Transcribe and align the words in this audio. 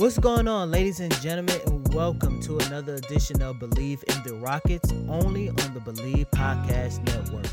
What's 0.00 0.18
going 0.18 0.48
on, 0.48 0.70
ladies 0.70 1.00
and 1.00 1.12
gentlemen, 1.20 1.60
and 1.66 1.92
welcome 1.92 2.40
to 2.44 2.56
another 2.56 2.94
edition 2.94 3.42
of 3.42 3.58
Believe 3.58 4.02
in 4.08 4.22
the 4.22 4.34
Rockets, 4.36 4.90
only 5.10 5.50
on 5.50 5.74
the 5.74 5.80
Believe 5.80 6.26
Podcast 6.30 7.04
Network. 7.04 7.44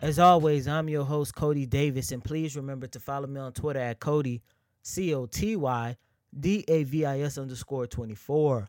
As 0.00 0.18
always, 0.18 0.66
I'm 0.66 0.88
your 0.88 1.04
host, 1.04 1.34
Coty 1.34 1.68
Davis, 1.68 2.10
and 2.10 2.24
please 2.24 2.56
remember 2.56 2.86
to 2.86 2.98
follow 2.98 3.26
me 3.26 3.38
on 3.38 3.52
Twitter 3.52 3.80
at 3.80 4.00
Coty, 4.00 4.40
C 4.80 5.14
O 5.14 5.26
T 5.26 5.56
Y 5.56 5.94
D 6.40 6.64
A 6.68 6.84
V 6.84 7.04
I 7.04 7.20
S 7.20 7.36
underscore 7.36 7.86
24. 7.86 8.66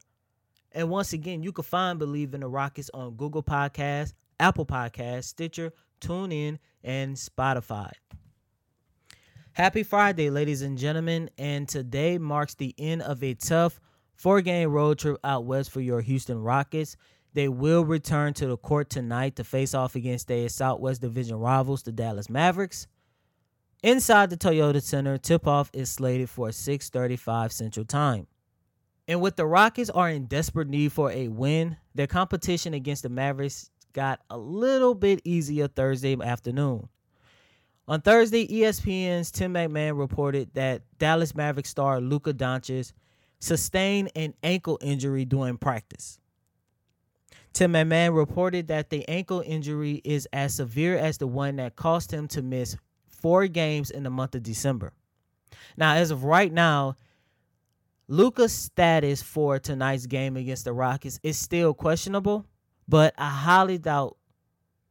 And 0.73 0.89
once 0.89 1.13
again, 1.13 1.41
you 1.41 1.53
can 1.53 1.63
find 1.63 1.97
Believe 1.97 2.33
in 2.33 2.41
the 2.41 2.49
Rockets 2.49 2.91
on 2.93 3.15
Google 3.15 3.43
Podcasts, 3.43 4.11
Apple 4.41 4.65
Podcasts, 4.65 5.23
Stitcher, 5.23 5.71
TuneIn, 6.01 6.57
and 6.83 7.15
Spotify. 7.15 7.93
Happy 9.55 9.83
Friday, 9.83 10.29
ladies 10.29 10.61
and 10.63 10.77
gentlemen, 10.77 11.29
and 11.37 11.65
today 11.65 12.17
marks 12.17 12.55
the 12.55 12.75
end 12.77 13.01
of 13.01 13.23
a 13.23 13.35
tough 13.35 13.79
four 14.13 14.41
game 14.41 14.69
road 14.69 14.99
trip 14.99 15.17
out 15.23 15.45
west 15.45 15.71
for 15.71 15.79
your 15.79 16.01
Houston 16.01 16.43
Rockets. 16.43 16.97
They 17.33 17.47
will 17.47 17.85
return 17.85 18.33
to 18.33 18.47
the 18.47 18.57
court 18.57 18.89
tonight 18.89 19.37
to 19.37 19.45
face 19.45 19.73
off 19.73 19.95
against 19.95 20.27
their 20.27 20.49
Southwest 20.49 20.99
Division 20.99 21.37
rivals, 21.37 21.83
the 21.83 21.93
Dallas 21.93 22.29
Mavericks. 22.29 22.87
Inside 23.81 24.29
the 24.29 24.35
Toyota 24.35 24.81
Center, 24.81 25.17
tip 25.17 25.47
off 25.47 25.71
is 25.71 25.89
slated 25.89 26.29
for 26.29 26.51
6:35 26.51 27.53
Central 27.53 27.85
Time. 27.85 28.27
And 29.07 29.21
with 29.21 29.37
the 29.37 29.45
Rockets 29.45 29.89
are 29.89 30.09
in 30.09 30.25
desperate 30.25 30.67
need 30.67 30.91
for 30.91 31.11
a 31.11 31.29
win, 31.29 31.77
their 31.93 32.07
competition 32.07 32.73
against 32.73 33.03
the 33.03 33.09
Mavericks 33.09 33.69
got 33.93 34.19
a 34.29 34.37
little 34.37 34.95
bit 34.95 35.21
easier 35.23 35.69
Thursday 35.69 36.21
afternoon. 36.21 36.89
On 37.87 38.01
Thursday, 38.01 38.47
ESPN's 38.47 39.29
Tim 39.31 39.53
McMahon 39.53 39.97
reported 39.97 40.53
that 40.55 40.81
Dallas 40.97 41.35
Mavericks 41.35 41.69
star 41.69 42.01
Luka 42.01 42.33
Doncic 42.33 42.91
sustained 43.39 44.11
an 44.15 44.33
ankle 44.41 44.79
injury 44.81 45.23
during 45.23 45.57
practice. 45.57 46.19
Tim 47.53 47.73
McMahon 47.73 48.15
reported 48.15 48.67
that 48.69 48.89
the 48.89 49.07
ankle 49.07 49.41
injury 49.45 50.01
is 50.03 50.27
as 50.33 50.55
severe 50.55 50.97
as 50.97 51.19
the 51.19 51.27
one 51.27 51.57
that 51.57 51.75
caused 51.75 52.11
him 52.11 52.27
to 52.29 52.41
miss 52.41 52.75
four 53.07 53.47
games 53.47 53.91
in 53.91 54.03
the 54.03 54.09
month 54.09 54.35
of 54.35 54.43
December. 54.43 54.91
Now, 55.77 55.93
as 55.93 56.11
of 56.11 56.23
right 56.23 56.51
now, 56.51 56.95
Luka's 58.07 58.53
status 58.53 59.21
for 59.21 59.59
tonight's 59.59 60.05
game 60.05 60.37
against 60.37 60.65
the 60.65 60.73
Rockets 60.73 61.19
is 61.23 61.37
still 61.37 61.73
questionable, 61.73 62.45
but 62.87 63.13
I 63.17 63.29
highly 63.29 63.77
doubt 63.77 64.17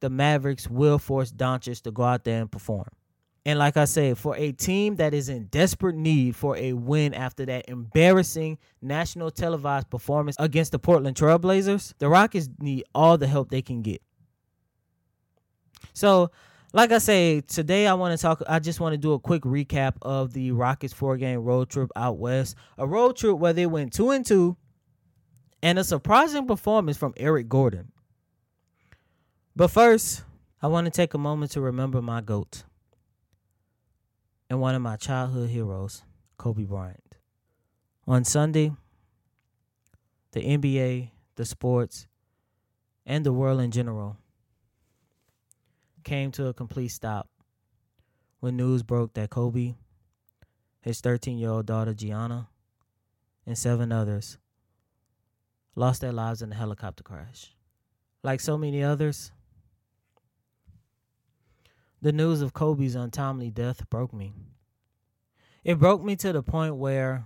the 0.01 0.09
Mavericks 0.09 0.69
will 0.69 0.99
force 0.99 1.31
Doncic 1.31 1.81
to 1.83 1.91
go 1.91 2.03
out 2.03 2.23
there 2.23 2.41
and 2.41 2.51
perform. 2.51 2.87
And 3.47 3.59
like 3.59 3.77
I 3.77 3.85
said, 3.85 4.17
for 4.17 4.35
a 4.35 4.51
team 4.51 4.95
that 4.95 5.13
is 5.13 5.29
in 5.29 5.45
desperate 5.45 5.95
need 5.95 6.35
for 6.35 6.57
a 6.57 6.73
win 6.73 7.13
after 7.13 7.45
that 7.45 7.69
embarrassing 7.69 8.57
national 8.81 9.29
televised 9.29 9.89
performance 9.91 10.35
against 10.39 10.71
the 10.71 10.79
Portland 10.79 11.15
Trailblazers, 11.15 11.93
the 11.99 12.09
Rockets 12.09 12.49
need 12.59 12.85
all 12.95 13.19
the 13.19 13.27
help 13.27 13.51
they 13.51 13.61
can 13.61 13.83
get. 13.83 14.01
So, 15.93 16.31
like 16.73 16.91
I 16.91 16.97
say, 16.97 17.41
today 17.41 17.85
I 17.85 17.93
want 17.93 18.17
to 18.17 18.21
talk. 18.21 18.41
I 18.49 18.57
just 18.57 18.79
want 18.79 18.93
to 18.93 18.97
do 18.97 19.13
a 19.13 19.19
quick 19.19 19.43
recap 19.43 19.93
of 20.01 20.33
the 20.33 20.51
Rockets 20.51 20.91
four 20.91 21.15
game 21.15 21.39
road 21.39 21.69
trip 21.69 21.91
out 21.95 22.17
west. 22.17 22.55
A 22.79 22.87
road 22.87 23.15
trip 23.15 23.37
where 23.37 23.53
they 23.53 23.67
went 23.67 23.93
two 23.93 24.09
and 24.09 24.25
two, 24.25 24.57
and 25.61 25.77
a 25.77 25.83
surprising 25.83 26.47
performance 26.47 26.97
from 26.97 27.13
Eric 27.15 27.47
Gordon. 27.47 27.91
But 29.57 29.69
first, 29.69 30.25
I 30.61 30.67
want 30.67 30.83
to 30.83 30.91
take 30.91 31.13
a 31.13 31.17
moment 31.17 31.51
to 31.51 31.61
remember 31.61 32.01
my 32.01 32.19
GOAT 32.19 32.65
and 34.49 34.59
one 34.59 34.75
of 34.75 34.81
my 34.81 34.97
childhood 34.97 35.49
heroes, 35.49 36.03
Kobe 36.37 36.65
Bryant. 36.65 37.15
On 38.05 38.25
Sunday, 38.25 38.73
the 40.33 40.41
NBA, 40.41 41.11
the 41.37 41.45
sports, 41.45 42.05
and 43.05 43.25
the 43.25 43.31
world 43.31 43.61
in 43.61 43.71
general 43.71 44.17
came 46.03 46.31
to 46.31 46.47
a 46.47 46.53
complete 46.53 46.89
stop 46.89 47.29
when 48.41 48.57
news 48.57 48.83
broke 48.83 49.13
that 49.13 49.29
Kobe, 49.29 49.75
his 50.81 50.99
13 50.99 51.37
year 51.37 51.51
old 51.51 51.65
daughter 51.65 51.93
Gianna, 51.93 52.49
and 53.45 53.57
seven 53.57 53.93
others 53.93 54.37
lost 55.75 56.01
their 56.01 56.11
lives 56.11 56.41
in 56.41 56.51
a 56.51 56.55
helicopter 56.55 57.03
crash. 57.03 57.55
Like 58.21 58.41
so 58.41 58.57
many 58.57 58.83
others, 58.83 59.31
the 62.05 62.13
news 62.13 62.43
of 62.43 62.53
Kobe's 62.53 62.93
untimely 62.93 63.49
death 63.49 63.89
broke 63.89 64.13
me. 64.13 64.31
It 65.63 65.79
broke 65.79 66.03
me 66.03 66.15
to 66.17 66.31
the 66.31 66.43
point 66.43 66.75
where 66.75 67.25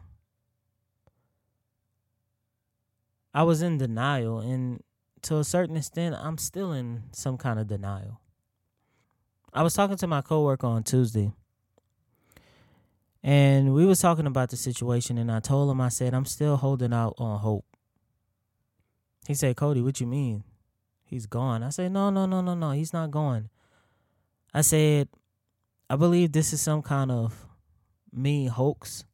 I 3.33 3.43
was 3.43 3.61
in 3.61 3.77
denial, 3.77 4.39
and 4.39 4.81
to 5.23 5.35
a 5.35 5.43
certain 5.43 5.75
extent, 5.75 6.15
I'm 6.17 6.37
still 6.37 6.71
in 6.71 7.03
some 7.11 7.37
kind 7.37 7.59
of 7.59 7.67
denial. 7.67 8.21
I 9.53 9.63
was 9.63 9.73
talking 9.73 9.97
to 9.97 10.07
my 10.07 10.21
coworker 10.21 10.67
on 10.67 10.83
Tuesday, 10.83 11.33
and 13.21 13.73
we 13.73 13.85
was 13.85 13.99
talking 13.99 14.27
about 14.27 14.49
the 14.49 14.55
situation, 14.55 15.17
and 15.17 15.29
I 15.29 15.41
told 15.41 15.69
him, 15.69 15.81
I 15.81 15.89
said, 15.89 16.13
I'm 16.13 16.23
still 16.23 16.55
holding 16.55 16.93
out 16.93 17.15
on 17.17 17.39
hope. 17.39 17.65
He 19.27 19.33
said, 19.33 19.57
Coty, 19.57 19.83
what 19.83 19.99
you 19.99 20.07
mean? 20.07 20.45
He's 21.03 21.25
gone. 21.25 21.63
I 21.63 21.69
said, 21.69 21.91
no, 21.91 22.09
no, 22.09 22.25
no, 22.25 22.39
no, 22.39 22.55
no, 22.55 22.71
he's 22.71 22.93
not 22.93 23.11
gone. 23.11 23.49
I 24.53 24.61
said, 24.61 25.09
I 25.89 25.95
believe 25.95 26.31
this 26.31 26.53
is 26.53 26.61
some 26.61 26.81
kind 26.81 27.11
of 27.11 27.45
mean 28.11 28.47
hoax 28.47 29.05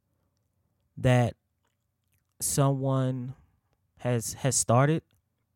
that 0.98 1.36
someone 2.40 3.34
has 4.00 4.34
has 4.34 4.56
started. 4.56 5.04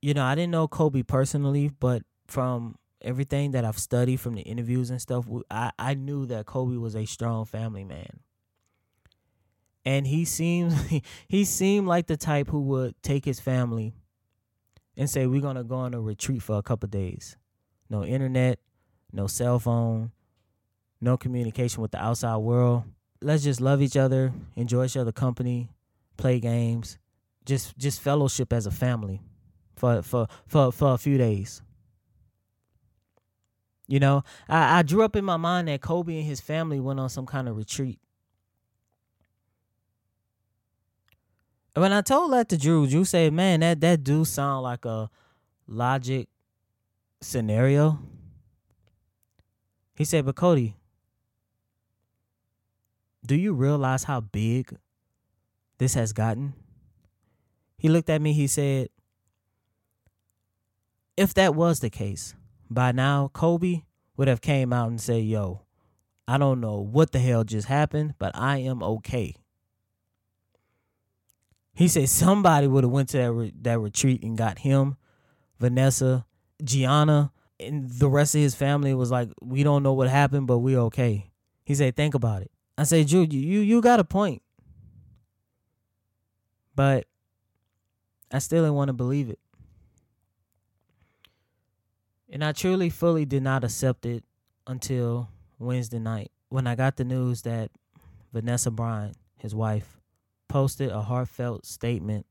You 0.02 0.14
know, 0.14 0.24
I 0.24 0.36
didn't 0.36 0.52
know 0.52 0.68
Kobe 0.68 1.04
personally, 1.04 1.72
but 1.80 2.04
from 2.28 2.78
everything 3.02 3.52
that 3.52 3.66
I've 3.66 3.78
studied 3.78 4.20
from 4.20 4.36
the 4.36 4.42
interviews 4.42 4.90
and 4.90 5.02
stuff, 5.02 5.26
I, 5.50 5.72
I 5.78 5.94
knew 5.94 6.26
that 6.28 6.46
Kobe 6.46 6.78
was 6.78 6.96
a 6.96 7.06
strong 7.06 7.46
family 7.46 7.84
man. 7.84 8.20
And 9.86 10.08
he 10.08 10.26
seems 10.26 10.74
he 11.28 11.46
seemed 11.46 11.88
like 11.88 12.08
the 12.08 12.18
type 12.18 12.50
who 12.50 12.62
would 12.62 13.02
take 13.02 13.26
his 13.26 13.40
family 13.40 13.94
and 14.98 15.10
say, 15.10 15.26
We're 15.26 15.42
gonna 15.42 15.64
go 15.64 15.76
on 15.76 15.94
a 15.94 16.02
retreat 16.02 16.44
for 16.44 16.58
a 16.58 16.64
couple 16.64 16.90
days. 16.90 17.38
No 17.90 18.04
internet, 18.04 18.60
no 19.12 19.28
cell 19.28 19.60
phone, 19.60 20.12
no 21.02 21.18
communication 21.18 21.82
with 21.82 21.92
the 21.92 22.04
outside 22.04 22.38
world. 22.38 22.84
Let's 23.22 23.44
just 23.44 23.62
love 23.62 23.82
each 23.82 23.98
other, 23.98 24.32
enjoy 24.56 24.86
each 24.86 24.98
other 24.98 25.12
company, 25.12 25.70
play 26.18 26.40
games, 26.40 26.98
just 27.46 27.78
just 27.78 28.02
fellowship 28.02 28.54
as 28.54 28.66
a 28.66 28.72
family 28.72 29.22
for 29.76 30.02
for 30.02 30.28
for 30.48 30.72
for 30.72 30.94
a 30.94 30.98
few 30.98 31.18
days. 31.18 31.62
You 33.88 34.00
know, 34.00 34.24
I, 34.48 34.80
I 34.80 34.82
drew 34.84 35.04
up 35.04 35.16
in 35.16 35.26
my 35.26 35.38
mind 35.38 35.68
that 35.68 35.82
Kobe 35.82 36.16
and 36.16 36.26
his 36.26 36.40
family 36.40 36.80
went 36.80 37.00
on 37.00 37.10
some 37.10 37.26
kind 37.26 37.50
of 37.50 37.58
retreat. 37.58 38.00
And 41.76 41.82
when 41.82 41.92
I 41.92 42.02
told 42.02 42.34
that 42.34 42.50
to 42.50 42.58
Drew, 42.58 42.86
Drew 42.86 43.04
said, 43.04 43.34
Man, 43.34 43.62
that, 43.62 43.82
that 43.82 44.04
do 44.04 44.26
sound 44.26 44.64
like 44.64 44.86
a 44.86 45.10
logic 45.68 46.28
scenario. 47.22 48.00
He 50.00 50.06
said, 50.06 50.26
But 50.26 50.36
Coty, 50.36 50.76
do 53.26 53.36
you 53.36 53.52
realize 53.52 54.06
how 54.06 54.22
big 54.22 54.78
this 55.78 55.94
has 55.94 56.14
gotten? 56.14 56.54
He 57.78 57.90
looked 57.90 58.10
at 58.10 58.22
me, 58.22 58.32
he 58.32 58.48
said, 58.48 58.88
If 61.18 61.34
that 61.34 61.54
was 61.54 61.82
the 61.82 61.90
case, 61.90 62.34
by 62.70 62.94
now 62.94 63.30
Kobe 63.34 63.82
would 64.16 64.30
have 64.30 64.40
came 64.40 64.72
out 64.72 64.88
and 64.88 65.02
say, 65.02 65.20
"Yo, 65.20 65.64
I 66.26 66.38
don't 66.38 66.62
know 66.62 66.80
what 66.80 67.12
the 67.12 67.20
hell 67.20 67.44
just 67.44 67.68
happened, 67.68 68.14
but 68.18 68.32
I 68.36 68.60
am 68.60 68.82
okay." 68.82 69.36
He 71.74 71.90
said 71.90 72.08
somebody 72.08 72.68
would 72.68 72.86
have 72.86 72.92
went 72.92 73.10
to 73.10 73.18
that 73.18 73.34
re- 73.34 73.54
that 73.64 73.80
retreat 73.80 74.24
and 74.24 74.38
got 74.38 74.60
him, 74.60 74.96
Vanessa, 75.60 76.26
Gianna, 76.64 77.34
and 77.60 77.90
the 77.90 78.10
rest 78.10 78.36
of 78.36 78.42
his 78.42 78.56
family 78.56 78.94
was 78.94 79.12
like, 79.12 79.30
"We 79.42 79.64
don't 79.64 79.84
know 79.84 79.94
what 79.94 80.10
happened, 80.10 80.48
but 80.48 80.60
we 80.60 80.78
okay." 80.78 81.32
He 81.66 81.76
said, 81.76 81.96
"Think 81.96 82.14
about 82.14 82.42
it." 82.42 82.52
I 82.78 82.84
said, 82.84 83.08
"Jude, 83.08 83.34
you 83.34 83.60
you 83.60 83.82
got 83.82 84.00
a 84.00 84.04
point." 84.04 84.42
But 86.76 87.06
I 88.32 88.40
still 88.40 88.64
didn't 88.64 88.76
want 88.76 88.90
to 88.90 88.94
believe 88.94 89.30
it. 89.30 89.40
And 92.30 92.44
I 92.44 92.52
truly, 92.52 92.90
fully 92.90 93.26
did 93.26 93.44
not 93.44 93.64
accept 93.64 94.06
it 94.06 94.24
until 94.68 95.30
Wednesday 95.58 96.00
night 96.00 96.32
when 96.50 96.68
I 96.68 96.76
got 96.76 96.96
the 96.96 97.04
news 97.04 97.42
that 97.42 97.72
Vanessa 98.32 98.70
Bryant, 98.70 99.18
his 99.38 99.56
wife, 99.56 100.00
posted 100.48 100.90
a 100.92 101.02
heartfelt 101.02 101.66
statement 101.66 102.26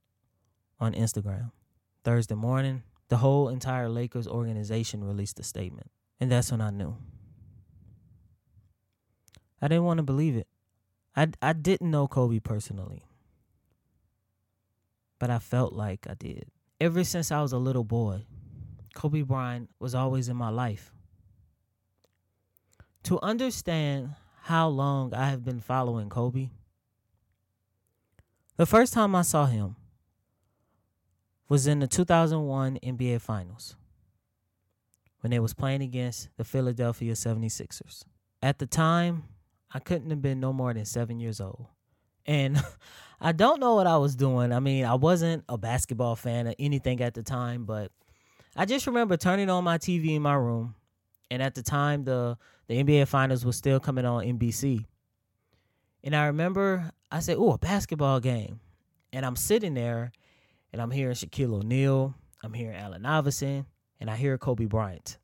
on 0.81 0.95
Instagram. 0.95 1.51
Thursday 2.05 2.37
morning, 2.37 2.85
the 3.09 3.19
whole 3.19 3.49
entire 3.49 3.89
Lakers 3.89 4.27
organization 4.27 5.05
released 5.05 5.41
a 5.41 5.43
statement. 5.43 5.91
And 6.21 6.31
that's 6.31 6.51
when 6.51 6.61
I 6.61 6.71
knew. 6.71 6.97
I 9.61 9.69
didn't 9.69 9.85
want 9.85 9.99
to 9.99 10.05
believe 10.05 10.37
it. 10.37 10.47
I, 11.17 11.29
I 11.43 11.53
didn't 11.53 11.91
know 11.91 12.07
Kobe 12.07 12.39
personally, 12.39 13.05
but 15.19 15.31
I 15.31 15.39
felt 15.39 15.73
like 15.73 16.07
I 16.09 16.15
did. 16.15 16.51
Ever 16.81 17.03
since 17.03 17.33
I 17.33 17.43
was 17.43 17.53
a 17.53 17.59
little 17.59 17.83
boy, 17.83 18.23
Kobe 18.95 19.23
Bryant 19.23 19.71
was 19.81 19.95
always 19.95 20.29
in 20.29 20.37
my 20.37 20.51
life. 20.51 20.93
To 23.05 23.19
understand 23.21 24.15
how 24.43 24.69
long 24.69 25.13
I 25.13 25.31
have 25.31 25.45
been 25.45 25.61
following 25.61 26.09
Kobe, 26.09 26.51
the 28.57 28.67
first 28.67 28.93
time 28.93 29.15
I 29.15 29.23
saw 29.23 29.47
him 29.47 29.77
was 31.49 31.67
in 31.67 31.79
the 31.81 31.87
2001 31.87 32.79
NBA 32.83 33.21
Finals 33.21 33.77
when 35.21 35.31
they 35.31 35.41
was 35.41 35.55
playing 35.55 35.83
against 35.83 36.29
the 36.37 36.45
Philadelphia 36.45 37.13
76ers. 37.13 38.05
At 38.43 38.59
the 38.59 38.67
time, 38.67 39.25
I 39.73 39.81
couldn't 39.81 40.11
have 40.11 40.23
been 40.23 40.41
no 40.41 40.53
more 40.53 40.73
than 40.73 40.85
7 40.85 41.19
years 41.19 41.41
old. 41.41 41.67
And 42.27 42.63
I 43.21 43.33
don't 43.33 43.61
know 43.61 43.75
what 43.75 43.87
I 43.87 43.97
was 43.97 44.15
doing. 44.15 44.53
I 44.53 44.61
mean, 44.61 44.85
I 44.85 44.95
wasn't 44.95 45.45
a 45.49 45.59
basketball 45.59 46.15
fan 46.15 46.47
or 46.47 46.55
anything 46.59 47.01
at 47.01 47.15
the 47.15 47.23
time, 47.23 47.65
but 47.65 47.91
I 48.55 48.65
just 48.65 48.87
remember 48.87 49.17
turning 49.17 49.51
on 49.51 49.65
my 49.65 49.79
TV 49.79 50.17
in 50.17 50.23
my 50.23 50.35
room, 50.35 50.75
and 51.31 51.43
at 51.43 51.55
the 51.55 51.63
time 51.63 52.05
the 52.05 52.37
the 52.67 52.83
NBA 52.83 53.09
Finals 53.09 53.45
was 53.45 53.57
still 53.57 53.81
coming 53.81 54.05
on 54.05 54.25
NBC. 54.25 54.85
And 56.05 56.15
I 56.15 56.27
remember 56.27 56.91
I 57.11 57.21
said, 57.21 57.37
"Oh, 57.39 57.53
a 57.53 57.59
basketball 57.59 58.21
game," 58.21 58.61
and 59.13 59.25
I'm 59.25 59.37
sitting 59.37 59.75
there, 59.75 60.13
and 60.73 60.83
I'm 60.83 60.91
hearing 60.91 61.15
Shaquille 61.15 61.55
O'Neal, 61.55 62.15
I'm 62.43 62.53
hearing 62.53 62.77
Allen 62.77 63.07
Iverson, 63.07 63.67
and 64.01 64.11
I 64.11 64.17
hear 64.17 64.39
Kobe 64.39 64.67
Bryant. 64.67 65.19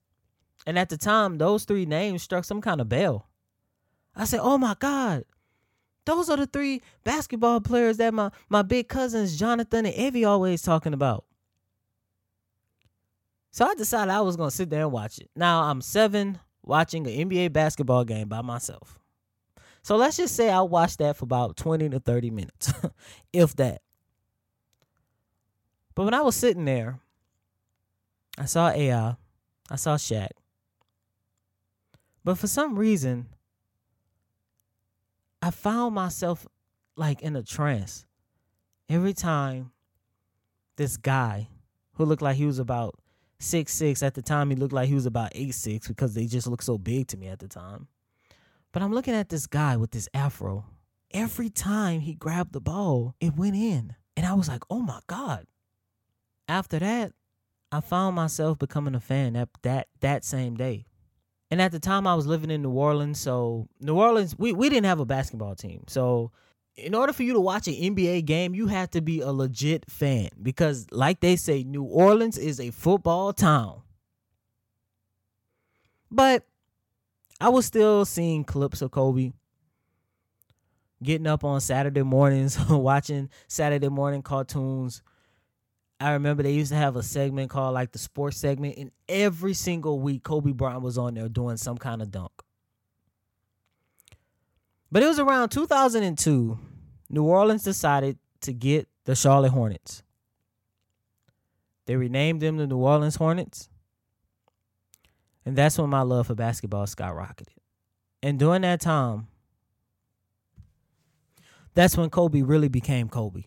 And 0.67 0.79
at 0.79 0.89
the 0.89 0.97
time, 0.97 1.39
those 1.39 1.65
three 1.65 1.87
names 1.87 2.23
struck 2.23 2.45
some 2.45 2.61
kind 2.61 2.81
of 2.81 2.89
bell. 2.89 3.29
I 4.17 4.25
said, 4.25 4.41
"Oh 4.43 4.59
my 4.59 4.75
God, 4.79 5.25
those 6.05 6.31
are 6.31 6.37
the 6.37 6.47
three 6.47 6.83
basketball 7.05 7.61
players 7.61 7.99
that 7.99 8.15
my 8.15 8.31
my 8.49 8.63
big 8.63 8.89
cousins 8.89 9.39
Jonathan 9.39 9.87
and 9.87 9.95
Evie 9.95 10.25
always 10.25 10.63
talking 10.63 10.95
about." 10.95 11.25
So 13.51 13.67
I 13.67 13.75
decided 13.75 14.11
I 14.11 14.21
was 14.21 14.37
gonna 14.37 14.51
sit 14.51 14.71
there 14.71 14.83
and 14.83 14.93
watch 14.93 15.19
it. 15.19 15.31
Now 15.37 15.65
I'm 15.65 15.81
seven 15.81 16.39
watching 16.63 17.07
an 17.07 17.29
NBA 17.29 17.53
basketball 17.53 18.05
game 18.05 18.29
by 18.29 18.43
myself. 18.43 18.99
So 19.83 19.97
let's 19.97 20.17
just 20.17 20.35
say 20.35 20.49
I 20.51 20.63
watched 20.63 20.99
that 20.99 21.17
for 21.17 21.25
about 21.25 21.57
20 21.57 21.91
to 21.91 22.01
30 22.01 22.31
minutes, 22.31 22.73
if 23.33 23.55
that. 23.57 23.83
But 25.95 26.05
when 26.05 26.15
I 26.15 26.23
was 26.23 26.35
sitting 26.35 26.65
there, 26.65 26.99
I 28.37 28.47
saw 28.47 28.71
AI, 28.71 29.17
I 29.71 29.77
saw 29.77 29.97
Shaq. 29.97 30.31
But 32.25 32.39
for 32.39 32.47
some 32.47 32.77
reason, 32.77 33.29
I 35.41 35.51
found 35.51 35.95
myself 35.95 36.47
like 36.97 37.23
in 37.23 37.37
a 37.37 37.43
trance 37.43 38.07
every 38.89 39.13
time 39.13 39.73
this 40.77 40.97
guy 40.97 41.49
who 41.95 42.05
looked 42.05 42.23
like 42.23 42.37
he 42.37 42.47
was 42.47 42.59
about 42.59 42.99
six 43.39 43.73
six. 43.73 44.03
At 44.03 44.15
the 44.15 44.23
time, 44.23 44.51
he 44.51 44.57
looked 44.57 44.73
like 44.73 44.89
he 44.89 44.95
was 44.95 45.07
about 45.07 45.33
eight 45.35 45.55
six 45.55 45.87
because 45.87 46.15
they 46.15 46.27
just 46.27 46.47
looked 46.47 46.65
so 46.65 46.79
big 46.79 47.09
to 47.09 47.17
me 47.17 47.29
at 47.29 47.39
the 47.39 47.49
time. 47.49 47.89
But 48.73 48.83
I'm 48.83 48.93
looking 48.93 49.15
at 49.15 49.29
this 49.29 49.47
guy 49.47 49.77
with 49.77 49.93
this 49.93 50.09
afro. 50.15 50.65
Every 51.13 51.51
time 51.51 52.01
he 52.01 52.15
grabbed 52.15 52.53
the 52.53 52.61
ball, 52.61 53.15
it 53.21 53.37
went 53.37 53.55
in, 53.55 53.95
and 54.17 54.27
I 54.27 54.33
was 54.35 54.49
like, 54.49 54.65
"Oh 54.69 54.81
my 54.81 55.01
god!" 55.07 55.47
After 56.49 56.79
that, 56.79 57.13
I 57.73 57.81
found 57.81 58.17
myself 58.17 58.59
becoming 58.59 58.95
a 58.95 59.01
fan 59.01 59.33
that 59.35 59.49
that 59.63 59.89
that 60.01 60.25
same 60.25 60.57
day. 60.57 60.87
And 61.51 61.61
at 61.61 61.73
the 61.73 61.81
time, 61.81 62.07
I 62.07 62.15
was 62.15 62.27
living 62.27 62.51
in 62.51 62.63
New 62.63 62.71
Orleans, 62.71 63.21
so 63.21 63.69
New 63.81 63.95
Orleans, 63.95 64.37
we, 64.39 64.53
we 64.53 64.69
didn't 64.69 64.87
have 64.87 64.99
a 64.99 65.05
basketball 65.05 65.55
team. 65.55 65.85
So 65.87 66.33
in 66.77 66.95
order 66.95 67.13
for 67.13 67.23
you 67.23 67.33
to 67.35 67.41
watch 67.41 67.69
an 67.69 67.75
NBA 67.75 68.25
game, 68.25 68.55
you 68.55 68.67
have 68.67 68.91
to 68.91 69.01
be 69.01 69.21
a 69.21 69.31
legit 69.31 69.89
fan 69.91 70.31
because, 70.43 70.87
like 70.91 71.21
they 71.21 71.37
say, 71.37 71.63
New 71.63 71.85
Orleans 71.85 72.39
is 72.39 72.59
a 72.59 72.71
football 72.71 73.33
town. 73.33 73.83
But 76.11 76.45
I 77.41 77.49
was 77.51 77.67
still 77.67 78.05
seeing 78.05 78.45
clips 78.45 78.83
of 78.83 78.91
Kobe 78.91 79.33
getting 81.03 81.27
up 81.27 81.45
on 81.45 81.61
Saturday 81.61 82.03
mornings, 82.03 82.59
watching 82.69 83.29
Saturday 83.49 83.89
morning 83.89 84.23
cartoons. 84.23 85.03
I 86.01 86.13
remember 86.13 86.43
they 86.43 86.53
used 86.53 86.73
to 86.73 86.77
have 86.77 86.97
a 86.97 87.03
segment 87.03 87.51
called 87.51 87.75
like 87.75 87.93
the 87.93 87.99
sports 87.99 88.37
segment, 88.37 88.77
and 88.77 88.91
every 89.09 89.55
single 89.55 90.01
week 90.01 90.25
Kobe 90.25 90.53
Bryant 90.53 90.83
was 90.83 90.99
on 90.99 91.15
there 91.15 91.29
doing 91.29 91.57
some 91.57 91.79
kind 91.79 92.03
of 92.03 92.11
dunk. 92.11 92.33
But 94.91 95.03
it 95.03 95.07
was 95.07 95.19
around 95.19 95.49
2002, 95.51 96.59
New 97.11 97.25
Orleans 97.25 97.63
decided 97.63 98.19
to 98.43 98.53
get 98.53 98.89
the 99.05 99.15
Charlotte 99.15 99.51
Hornets. 99.51 100.03
They 101.87 101.97
renamed 101.97 102.41
them 102.41 102.57
the 102.57 102.67
New 102.67 102.79
Orleans 102.79 103.17
Hornets. 103.17 103.69
And 105.45 105.57
that's 105.57 105.79
when 105.79 105.91
my 105.91 106.01
love 106.01 106.29
for 106.29 106.35
basketball 106.35 106.87
skyrocketed. 106.87 107.49
And 108.23 108.39
during 108.39 108.63
that 108.63 108.81
time, 108.81 109.27
that's 111.75 111.97
when 111.97 112.09
Kobe 112.09 112.41
really 112.43 112.69
became 112.69 113.09
Kobe. 113.09 113.45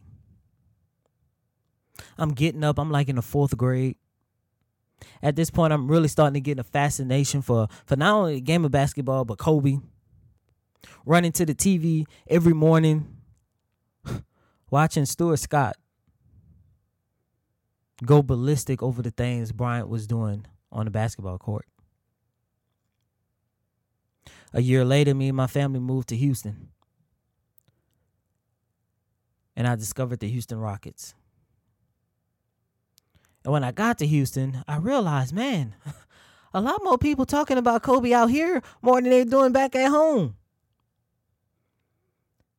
I'm 2.18 2.34
getting 2.34 2.64
up, 2.64 2.80
I'm 2.80 2.92
like 2.92 3.10
in 3.10 3.16
the 3.16 3.22
fourth 3.22 3.56
grade. 3.58 3.96
At 5.22 5.36
this 5.36 5.50
point, 5.50 5.74
I'm 5.74 5.88
really 5.88 6.08
starting 6.08 6.34
to 6.36 6.40
get 6.40 6.60
a 6.60 6.64
fascination 6.64 7.42
for, 7.42 7.68
for 7.86 7.96
not 7.96 8.16
only 8.16 8.36
the 8.36 8.42
game 8.42 8.66
of 8.66 8.72
basketball, 8.72 9.26
but 9.26 9.38
Kobe 9.38 9.78
running 11.06 11.32
to 11.34 11.46
the 11.46 11.54
TV 11.56 12.06
every 12.28 12.54
morning, 12.54 13.18
watching 14.70 15.06
Stuart 15.06 15.38
Scott 15.38 15.76
go 18.06 18.22
ballistic 18.22 18.84
over 18.84 19.02
the 19.02 19.12
things 19.12 19.52
Bryant 19.52 19.90
was 19.90 20.06
doing 20.06 20.46
on 20.72 20.86
the 20.86 20.92
basketball 20.92 21.38
court. 21.38 21.66
A 24.54 24.62
year 24.62 24.86
later, 24.86 25.14
me 25.14 25.30
and 25.30 25.38
my 25.38 25.48
family 25.48 25.80
moved 25.80 26.10
to 26.10 26.16
Houston. 26.16 26.70
And 29.56 29.68
I 29.68 29.76
discovered 29.76 30.20
the 30.20 30.30
Houston 30.30 30.60
Rockets. 30.60 31.16
And 33.48 33.54
when 33.54 33.64
I 33.64 33.72
got 33.72 34.00
to 34.00 34.06
Houston, 34.06 34.62
I 34.68 34.76
realized, 34.76 35.34
man, 35.34 35.74
a 36.54 36.60
lot 36.60 36.84
more 36.84 36.98
people 36.98 37.26
talking 37.26 37.58
about 37.58 37.82
Kobe 37.82 38.12
out 38.12 38.30
here 38.30 38.62
more 38.82 39.00
than 39.00 39.10
they're 39.10 39.24
doing 39.24 39.54
back 39.54 39.74
at 39.74 39.88
home. 39.88 40.36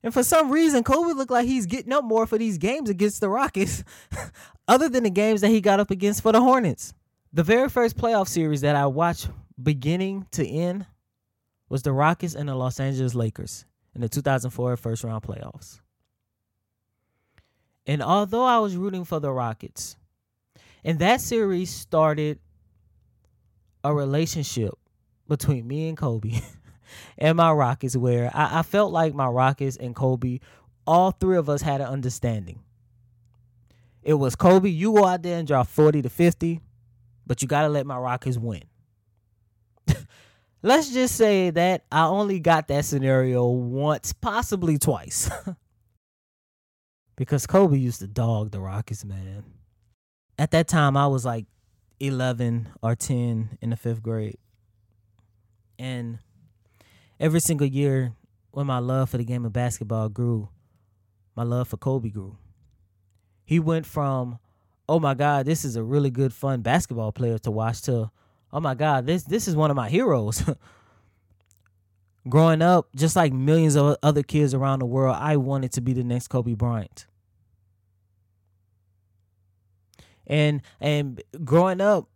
And 0.03 0.15
for 0.15 0.23
some 0.23 0.51
reason, 0.51 0.85
Kobe 0.85 1.13
looked 1.13 1.31
like 1.31 1.47
he's 1.47 1.67
getting 1.67 1.93
up 1.93 2.05
more 2.05 2.27
for 2.27 2.39
these 2.39 2.57
games 2.57 2.89
against 2.89 3.21
the 3.21 3.29
Rockets, 3.29 3.85
other 4.67 4.89
than 4.89 5.03
the 5.03 5.11
games 5.11 5.43
that 5.43 5.51
he 5.51 5.61
got 5.61 5.79
up 5.79 5.91
against 5.91 6.23
for 6.23 6.33
the 6.33 6.41
Hornets. 6.41 6.95
The 7.35 7.43
very 7.43 7.69
first 7.69 7.99
playoff 7.99 8.27
series 8.27 8.63
that 8.63 8.75
I 8.75 8.87
watched 8.87 9.29
beginning 9.63 10.27
to 10.31 10.49
end 10.49 10.87
was 11.69 11.83
the 11.83 11.93
Rockets 11.93 12.35
and 12.35 12.49
the 12.49 12.55
Los 12.55 12.81
Angeles 12.81 13.15
Lakers 13.15 13.67
in 13.95 14.01
the 14.01 14.09
2004 14.09 14.79
first 14.79 15.05
round 15.05 15.23
playoffs. 15.23 15.83
And 17.87 18.03
although 18.03 18.47
I 18.47 18.59
was 18.61 18.75
rooting 18.75 19.05
for 19.05 19.21
the 19.21 19.31
Rockets, 19.31 19.99
and 20.85 20.99
that 21.01 21.21
series 21.21 21.71
started 21.71 22.39
a 23.85 23.95
relationship 23.95 24.75
between 25.29 25.67
me 25.67 25.89
and 25.89 25.97
Kobe. 25.97 26.41
and 27.19 27.37
my 27.37 27.53
Rockets 27.53 27.97
where 27.97 28.31
I, 28.35 28.61
I 28.61 28.63
felt 28.63 28.93
like 28.93 29.15
my 29.15 29.27
Rockets 29.27 29.77
and 29.77 29.95
Kobe, 29.95 30.41
all 30.87 31.11
three 31.11 31.37
of 31.37 31.49
us 31.49 31.63
had 31.63 31.81
an 31.81 31.87
understanding. 31.87 32.61
It 34.03 34.15
was 34.15 34.37
Kobe, 34.37 34.71
you 34.71 34.95
go 34.95 35.05
out 35.05 35.23
there 35.23 35.39
and 35.39 35.47
drop 35.47 35.69
40 35.69 36.03
to 36.03 36.09
50, 36.09 36.61
but 37.27 37.43
you 37.43 37.49
got 37.49 37.63
to 37.63 37.69
let 37.69 37.87
my 37.87 37.99
Rockets 37.99 38.39
win. 38.39 38.63
let's 40.63 40.91
just 40.91 41.17
say 41.17 41.51
that 41.51 41.85
I 41.93 42.07
only 42.07 42.41
got 42.41 42.69
that 42.69 42.85
scenario 42.85 43.47
once, 43.47 44.13
possibly 44.13 44.79
twice. 44.79 45.31
because 47.17 47.47
Kobe 47.47 47.77
used 47.77 48.01
to 48.01 48.07
dog 48.07 48.51
the 48.51 48.61
Rockets, 48.61 49.05
man. 49.05 49.45
At 50.39 50.53
that 50.53 50.69
time, 50.69 50.97
I 50.97 51.09
was 51.09 51.25
like 51.25 51.47
11 52.01 52.69
or 52.81 52.95
10 52.95 53.59
in 53.61 53.71
the 53.71 53.77
fifth 53.77 54.03
grade. 54.03 54.39
And 55.79 56.19
every 57.19 57.41
single 57.41 57.67
year, 57.67 58.13
when 58.53 58.67
my 58.67 58.79
love 58.79 59.11
for 59.11 59.19
the 59.19 59.25
game 59.25 59.45
of 59.45 59.53
basketball 59.53 60.09
grew, 60.09 60.49
my 61.35 61.43
love 61.43 61.69
for 61.69 61.77
Kobe 61.77 62.09
grew. 62.09 62.37
He 63.45 63.61
went 63.61 63.87
from, 63.87 64.39
oh 64.89 65.01
my 65.01 65.15
God, 65.15 65.47
this 65.47 65.65
is 65.65 65.77
a 65.77 65.83
really 65.83 66.11
good, 66.11 66.33
fun 66.33 66.61
basketball 66.63 67.13
player 67.13 67.39
to 67.39 67.51
watch, 67.51 67.83
to, 67.83 68.11
oh 68.53 68.61
my 68.61 68.75
God, 68.75 69.07
this 69.07 69.25
this 69.25 69.49
is 69.49 69.57
one 69.57 69.71
of 69.71 69.77
my 69.77 69.89
heroes. 69.89 70.43
Growing 72.29 72.61
up, 72.61 72.89
just 72.95 73.17
like 73.17 73.33
millions 73.33 73.77
of 73.77 73.97
other 74.03 74.23
kids 74.23 74.53
around 74.53 74.81
the 74.81 74.87
world, 74.87 75.17
I 75.19 75.37
wanted 75.37 75.73
to 75.73 75.81
be 75.81 75.93
the 75.95 76.05
next 76.05 76.29
Kobe 76.29 76.55
Bryant. 76.55 77.07
And 80.29 80.63
and 80.81 81.23
growing 81.45 81.81
up, 81.81 82.09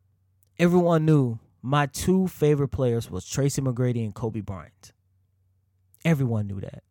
everyone 0.58 1.04
knew 1.06 1.38
my 1.62 1.86
two 1.86 2.28
favorite 2.28 2.68
players 2.68 3.10
was 3.10 3.26
Tracy 3.26 3.62
McGrady 3.62 4.04
and 4.04 4.14
Kobe 4.14 4.40
Bryant. 4.40 4.92
Everyone 6.04 6.46
knew 6.46 6.60
that. 6.60 6.82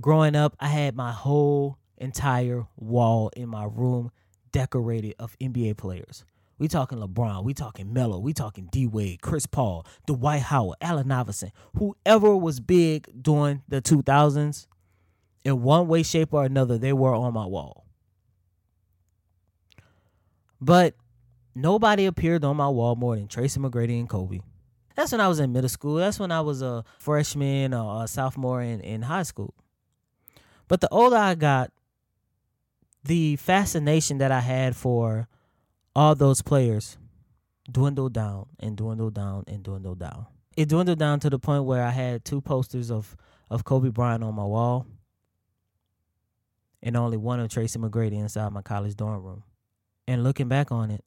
Growing 0.00 0.36
up, 0.36 0.54
I 0.60 0.68
had 0.68 0.94
my 0.94 1.12
whole 1.12 1.78
entire 1.96 2.66
wall 2.76 3.30
in 3.34 3.48
my 3.48 3.64
room 3.64 4.10
decorated 4.52 5.14
of 5.18 5.36
NBA 5.40 5.76
players. 5.78 6.24
We 6.58 6.68
talking 6.68 6.98
LeBron, 6.98 7.44
we 7.44 7.54
talking 7.54 7.92
Melo, 7.92 8.18
we 8.18 8.32
talking 8.32 8.68
D 8.70 8.86
Wade, 8.86 9.22
Chris 9.22 9.46
Paul, 9.46 9.86
Dwight 10.06 10.42
Howard, 10.42 10.76
Allen 10.80 11.10
Iverson, 11.10 11.52
whoever 11.76 12.36
was 12.36 12.60
big 12.60 13.08
during 13.22 13.62
the 13.68 13.80
2000s, 13.80 14.66
in 15.44 15.62
one 15.62 15.86
way, 15.86 16.02
shape, 16.02 16.34
or 16.34 16.44
another, 16.44 16.76
they 16.76 16.92
were 16.92 17.14
on 17.14 17.32
my 17.32 17.46
wall. 17.46 17.87
But 20.60 20.94
nobody 21.54 22.06
appeared 22.06 22.44
on 22.44 22.56
my 22.56 22.68
wall 22.68 22.96
more 22.96 23.16
than 23.16 23.28
Tracy 23.28 23.60
McGrady 23.60 23.98
and 23.98 24.08
Kobe. 24.08 24.40
That's 24.96 25.12
when 25.12 25.20
I 25.20 25.28
was 25.28 25.38
in 25.38 25.52
middle 25.52 25.68
school. 25.68 25.96
That's 25.96 26.18
when 26.18 26.32
I 26.32 26.40
was 26.40 26.60
a 26.60 26.84
freshman 26.98 27.72
or 27.72 28.02
a 28.04 28.08
sophomore 28.08 28.62
in, 28.62 28.80
in 28.80 29.02
high 29.02 29.22
school. 29.22 29.54
But 30.66 30.80
the 30.80 30.88
older 30.90 31.16
I 31.16 31.34
got, 31.34 31.72
the 33.04 33.36
fascination 33.36 34.18
that 34.18 34.32
I 34.32 34.40
had 34.40 34.74
for 34.74 35.28
all 35.94 36.14
those 36.14 36.42
players 36.42 36.98
dwindled 37.70 38.12
down 38.12 38.46
and 38.58 38.76
dwindled 38.76 39.14
down 39.14 39.44
and 39.46 39.62
dwindled 39.62 39.98
down. 39.98 40.26
It 40.56 40.68
dwindled 40.68 40.98
down 40.98 41.20
to 41.20 41.30
the 41.30 41.38
point 41.38 41.64
where 41.64 41.84
I 41.84 41.90
had 41.90 42.24
two 42.24 42.40
posters 42.40 42.90
of, 42.90 43.16
of 43.48 43.64
Kobe 43.64 43.90
Bryant 43.90 44.24
on 44.24 44.34
my 44.34 44.44
wall 44.44 44.86
and 46.82 46.96
only 46.96 47.16
one 47.16 47.40
of 47.40 47.50
Tracy 47.50 47.78
McGrady 47.78 48.14
inside 48.14 48.52
my 48.52 48.62
college 48.62 48.96
dorm 48.96 49.22
room. 49.22 49.42
And 50.08 50.24
looking 50.24 50.48
back 50.48 50.72
on 50.72 50.90
it, 50.90 51.04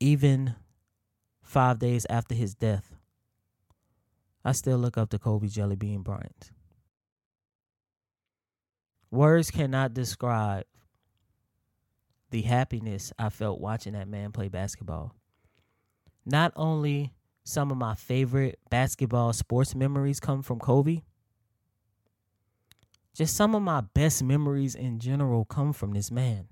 even 0.00 0.54
five 1.42 1.78
days 1.78 2.06
after 2.10 2.34
his 2.34 2.54
death, 2.54 2.94
I 4.44 4.52
still 4.52 4.76
look 4.76 4.98
up 4.98 5.08
to 5.08 5.18
Kobe 5.18 5.46
Jellybean 5.46 6.04
Bryant. 6.04 6.50
Words 9.10 9.50
cannot 9.50 9.94
describe 9.94 10.66
the 12.28 12.42
happiness 12.42 13.14
I 13.18 13.30
felt 13.30 13.62
watching 13.62 13.94
that 13.94 14.06
man 14.06 14.30
play 14.30 14.48
basketball. 14.48 15.14
Not 16.26 16.52
only 16.54 17.14
some 17.44 17.70
of 17.70 17.78
my 17.78 17.94
favorite 17.94 18.58
basketball 18.68 19.32
sports 19.32 19.74
memories 19.74 20.20
come 20.20 20.42
from 20.42 20.58
Kobe, 20.58 21.00
just 23.14 23.34
some 23.34 23.54
of 23.54 23.62
my 23.62 23.80
best 23.80 24.22
memories 24.22 24.74
in 24.74 24.98
general 24.98 25.46
come 25.46 25.72
from 25.72 25.92
this 25.92 26.10
man. 26.10 26.48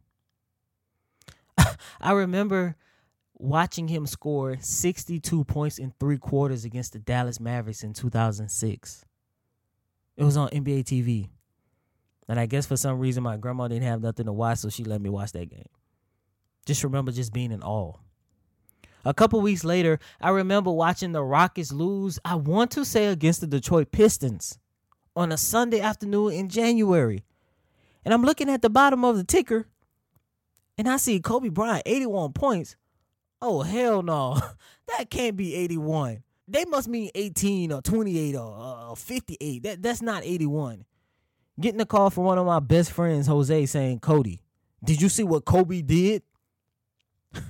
I 2.00 2.12
remember 2.12 2.76
watching 3.34 3.88
him 3.88 4.06
score 4.06 4.56
62 4.60 5.44
points 5.44 5.78
in 5.78 5.92
three 5.98 6.18
quarters 6.18 6.64
against 6.64 6.92
the 6.92 6.98
Dallas 6.98 7.40
Mavericks 7.40 7.82
in 7.82 7.92
2006. 7.92 9.04
It 10.16 10.24
was 10.24 10.36
on 10.36 10.48
NBA 10.50 10.84
TV. 10.84 11.28
And 12.28 12.38
I 12.38 12.46
guess 12.46 12.66
for 12.66 12.76
some 12.76 12.98
reason 12.98 13.22
my 13.22 13.36
grandma 13.36 13.68
didn't 13.68 13.88
have 13.88 14.00
nothing 14.00 14.26
to 14.26 14.32
watch, 14.32 14.58
so 14.58 14.68
she 14.68 14.84
let 14.84 15.00
me 15.00 15.10
watch 15.10 15.32
that 15.32 15.50
game. 15.50 15.68
Just 16.64 16.84
remember 16.84 17.10
just 17.10 17.32
being 17.32 17.50
in 17.50 17.62
awe. 17.62 17.94
A 19.04 19.12
couple 19.12 19.40
weeks 19.40 19.64
later, 19.64 19.98
I 20.20 20.30
remember 20.30 20.70
watching 20.70 21.10
the 21.10 21.24
Rockets 21.24 21.72
lose, 21.72 22.20
I 22.24 22.36
want 22.36 22.70
to 22.72 22.84
say 22.84 23.06
against 23.06 23.40
the 23.40 23.48
Detroit 23.48 23.90
Pistons 23.90 24.58
on 25.16 25.32
a 25.32 25.36
Sunday 25.36 25.80
afternoon 25.80 26.32
in 26.32 26.48
January. 26.48 27.24
And 28.04 28.14
I'm 28.14 28.22
looking 28.22 28.48
at 28.48 28.62
the 28.62 28.70
bottom 28.70 29.04
of 29.04 29.16
the 29.16 29.24
ticker 29.24 29.66
and 30.78 30.88
I 30.88 30.96
see 30.96 31.20
Kobe 31.20 31.48
Bryant 31.48 31.82
81 31.86 32.32
points. 32.32 32.76
Oh 33.40 33.62
hell 33.62 34.02
no, 34.02 34.40
that 34.98 35.10
can't 35.10 35.36
be 35.36 35.54
81. 35.54 36.22
They 36.48 36.64
must 36.64 36.88
mean 36.88 37.10
18 37.14 37.72
or 37.72 37.82
28 37.82 38.36
or 38.36 38.90
uh, 38.92 38.94
58. 38.94 39.62
That 39.62 39.82
that's 39.82 40.02
not 40.02 40.24
81. 40.24 40.84
Getting 41.60 41.80
a 41.80 41.86
call 41.86 42.10
from 42.10 42.24
one 42.24 42.38
of 42.38 42.46
my 42.46 42.60
best 42.60 42.92
friends, 42.92 43.26
Jose, 43.26 43.66
saying, 43.66 44.00
"Coty, 44.00 44.40
did 44.82 45.00
you 45.00 45.08
see 45.08 45.22
what 45.24 45.44
Kobe 45.44 45.82
did?" 45.82 46.22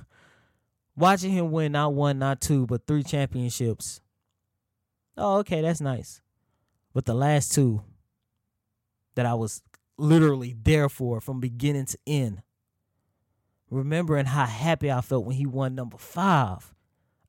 Watching 0.95 1.31
him 1.31 1.51
win 1.51 1.71
not 1.71 1.93
one, 1.93 2.19
not 2.19 2.41
two, 2.41 2.65
but 2.67 2.85
three 2.85 3.03
championships. 3.03 4.01
Oh, 5.17 5.37
okay, 5.39 5.61
that's 5.61 5.81
nice. 5.81 6.21
But 6.93 7.05
the 7.05 7.13
last 7.13 7.53
two 7.53 7.81
that 9.15 9.25
I 9.25 9.33
was 9.33 9.61
literally 9.97 10.55
there 10.61 10.89
for 10.89 11.21
from 11.21 11.39
beginning 11.39 11.85
to 11.85 11.97
end 12.05 12.41
remembering 13.73 14.25
how 14.25 14.45
happy 14.45 14.91
I 14.91 15.01
felt 15.01 15.25
when 15.25 15.35
he 15.35 15.45
won 15.45 15.75
number 15.75 15.97
five 15.97 16.73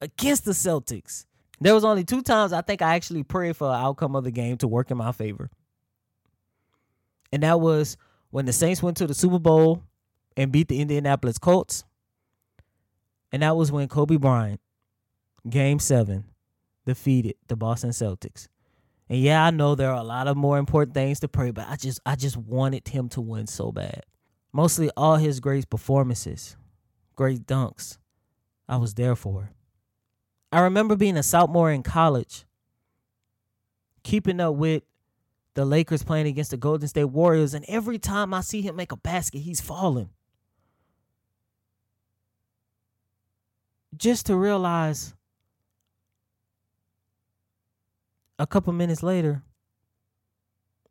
against 0.01 0.45
the 0.45 0.53
Celtics. 0.53 1.27
There 1.61 1.75
was 1.75 1.85
only 1.85 2.05
two 2.05 2.23
times 2.23 2.53
I 2.53 2.61
think 2.61 2.83
I 2.83 2.95
actually 2.95 3.23
prayed 3.23 3.57
for 3.57 3.69
the 3.69 3.75
outcome 3.75 4.15
of 4.17 4.25
the 4.25 4.31
game 4.31 4.57
to 4.59 4.69
work 4.69 4.91
in 4.91 4.97
my 4.97 5.13
favor. 5.13 5.51
And 7.33 7.43
that 7.43 7.61
was 7.61 7.97
when 8.31 8.45
the 8.47 8.53
Saints 8.53 8.83
went 8.83 8.97
to 8.99 9.07
the 9.07 9.15
Super 9.15 9.39
Bowl 9.39 9.83
and 10.37 10.53
beat 10.53 10.69
the 10.69 10.81
Indianapolis 10.81 11.39
Colts. 11.39 11.85
And 13.33 13.43
that 13.43 13.57
was 13.57 13.73
when 13.73 13.89
Kobe 13.89 14.17
Bryant, 14.17 14.61
game 15.49 15.79
seven, 15.79 16.25
defeated 16.87 17.35
the 17.49 17.57
Boston 17.57 17.91
Celtics. 17.91 18.49
And 19.09 19.19
yeah, 19.19 19.45
I 19.45 19.51
know 19.51 19.75
there 19.75 19.91
are 19.91 20.01
a 20.01 20.05
lot 20.05 20.29
of 20.29 20.37
more 20.37 20.59
important 20.59 20.95
things 20.95 21.21
to 21.21 21.29
pray, 21.29 21.51
but 21.51 21.69
I 21.69 21.77
just 21.77 22.01
I 22.07 22.17
just 22.17 22.37
wanted 22.37 22.89
him 22.89 23.09
to 23.11 23.21
win 23.21 23.47
so 23.47 23.73
bad 23.73 24.03
mostly 24.55 24.89
all 24.97 25.17
his 25.17 25.41
great 25.41 25.69
performances, 25.69 26.57
great 27.17 27.45
dunks, 27.45 27.99
I 28.69 28.77
was 28.77 28.95
there 28.95 29.17
for. 29.17 29.51
I 30.53 30.61
remember 30.61 30.95
being 30.95 31.17
a 31.17 31.25
sophomore 31.25 31.73
in 31.73 31.83
college, 31.83 32.47
keeping 34.05 34.39
up 34.39 34.55
with 34.55 34.85
the 35.55 35.65
Lakers 35.65 36.05
playing 36.05 36.29
against 36.29 36.53
the 36.53 36.57
Golden 36.57 36.87
State 36.87 37.05
Warriors, 37.07 37.53
and 37.53 37.65
every 37.67 37.99
time 37.99 38.33
I 38.33 38.43
see 38.43 38.63
him 38.63 38.77
make 38.77 38.93
a 38.93 38.97
basket, 38.97 39.41
he's 39.41 39.61
falling. 39.61 40.11
Just 43.97 44.27
to 44.27 44.37
realize 44.37 45.15
a 48.39 48.47
couple 48.47 48.73
minutes 48.73 49.03
later, 49.03 49.43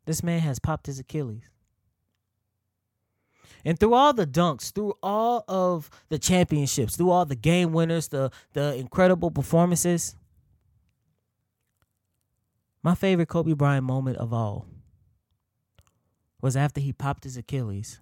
this 0.04 0.22
man 0.22 0.40
has 0.40 0.58
popped 0.58 0.86
his 0.86 0.98
Achilles. 0.98 1.53
And 3.64 3.78
through 3.78 3.94
all 3.94 4.12
the 4.12 4.26
dunks, 4.26 4.72
through 4.72 4.94
all 5.02 5.44
of 5.48 5.88
the 6.10 6.18
championships, 6.18 6.96
through 6.96 7.10
all 7.10 7.24
the 7.24 7.36
game 7.36 7.72
winners, 7.72 8.08
the 8.08 8.30
the 8.52 8.74
incredible 8.76 9.30
performances, 9.30 10.16
my 12.82 12.94
favorite 12.94 13.28
Kobe 13.28 13.54
Bryant 13.54 13.84
moment 13.84 14.18
of 14.18 14.32
all 14.32 14.66
was 16.42 16.56
after 16.56 16.80
he 16.80 16.92
popped 16.92 17.24
his 17.24 17.38
Achilles. 17.38 18.00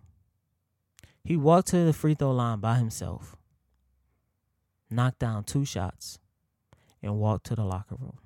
He 1.23 1.37
walked 1.37 1.69
to 1.69 1.85
the 1.85 1.93
free 1.93 2.15
throw 2.15 2.33
line 2.33 2.59
by 2.59 2.75
himself, 2.75 3.37
knocked 4.91 5.21
down 5.21 5.45
two 5.45 5.65
shots, 5.65 6.19
and 7.01 7.21
walked 7.21 7.47
to 7.47 7.55
the 7.55 7.63
locker 7.65 7.95
room. 7.95 8.19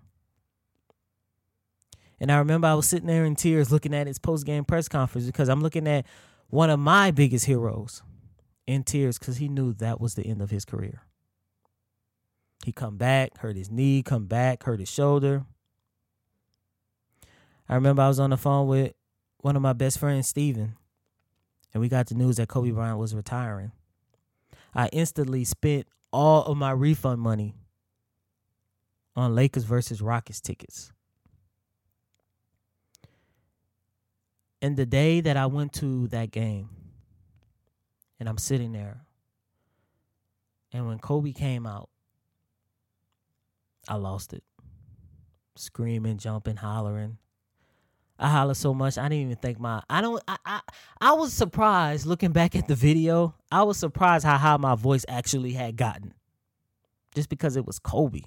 And 2.18 2.32
I 2.32 2.38
remember 2.38 2.66
I 2.66 2.74
was 2.74 2.88
sitting 2.88 3.08
there 3.08 3.26
in 3.26 3.36
tears 3.36 3.70
looking 3.70 3.94
at 3.94 4.06
his 4.06 4.18
post 4.18 4.46
game 4.46 4.64
press 4.64 4.88
conference 4.88 5.26
because 5.26 5.50
I'm 5.50 5.60
looking 5.60 5.86
at 5.86 6.06
one 6.48 6.70
of 6.70 6.78
my 6.78 7.10
biggest 7.10 7.46
heroes 7.46 8.02
in 8.66 8.82
tears 8.82 9.18
because 9.18 9.36
he 9.38 9.48
knew 9.48 9.72
that 9.74 10.00
was 10.00 10.14
the 10.14 10.26
end 10.26 10.42
of 10.42 10.50
his 10.50 10.64
career. 10.64 11.02
He 12.64 12.72
come 12.72 12.96
back, 12.96 13.38
hurt 13.38 13.56
his 13.56 13.70
knee, 13.70 14.02
come 14.02 14.26
back, 14.26 14.64
hurt 14.64 14.80
his 14.80 14.90
shoulder. 14.90 15.44
I 17.68 17.74
remember 17.74 18.02
I 18.02 18.08
was 18.08 18.20
on 18.20 18.30
the 18.30 18.36
phone 18.36 18.66
with 18.66 18.92
one 19.38 19.56
of 19.56 19.62
my 19.62 19.72
best 19.72 19.98
friends, 19.98 20.28
Steven, 20.28 20.76
and 21.72 21.80
we 21.80 21.88
got 21.88 22.06
the 22.06 22.14
news 22.14 22.36
that 22.36 22.48
Kobe 22.48 22.70
Bryant 22.70 22.98
was 22.98 23.14
retiring. 23.14 23.72
I 24.74 24.88
instantly 24.92 25.44
spent 25.44 25.86
all 26.12 26.44
of 26.44 26.56
my 26.56 26.70
refund 26.70 27.20
money 27.20 27.54
on 29.14 29.34
Lakers 29.34 29.64
versus 29.64 30.02
Rockets 30.02 30.40
tickets. 30.40 30.92
And 34.62 34.76
the 34.76 34.86
day 34.86 35.20
that 35.20 35.36
I 35.36 35.46
went 35.46 35.72
to 35.74 36.08
that 36.08 36.30
game, 36.30 36.70
and 38.18 38.28
I'm 38.28 38.38
sitting 38.38 38.72
there, 38.72 39.02
and 40.72 40.86
when 40.86 40.98
Kobe 40.98 41.32
came 41.32 41.66
out, 41.66 41.90
I 43.88 43.96
lost 43.96 44.32
it. 44.32 44.42
Screaming, 45.56 46.18
jumping, 46.18 46.56
hollering. 46.56 47.18
I 48.18 48.30
hollered 48.30 48.56
so 48.56 48.72
much 48.72 48.96
I 48.96 49.08
didn't 49.08 49.26
even 49.26 49.36
think 49.36 49.60
my 49.60 49.82
I 49.90 50.00
don't 50.00 50.22
I, 50.26 50.36
I 50.44 50.60
I 51.00 51.12
was 51.12 51.34
surprised 51.34 52.06
looking 52.06 52.32
back 52.32 52.56
at 52.56 52.66
the 52.66 52.74
video. 52.74 53.34
I 53.52 53.62
was 53.62 53.78
surprised 53.78 54.24
how 54.24 54.38
high 54.38 54.56
my 54.56 54.74
voice 54.74 55.04
actually 55.06 55.52
had 55.52 55.76
gotten. 55.76 56.14
Just 57.14 57.28
because 57.28 57.56
it 57.56 57.66
was 57.66 57.78
Kobe. 57.78 58.22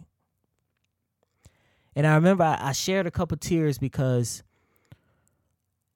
And 1.95 2.05
I 2.05 2.15
remember 2.15 2.43
I, 2.43 2.69
I 2.69 2.71
shared 2.71 3.07
a 3.07 3.11
couple 3.11 3.37
tears 3.37 3.77
because 3.77 4.43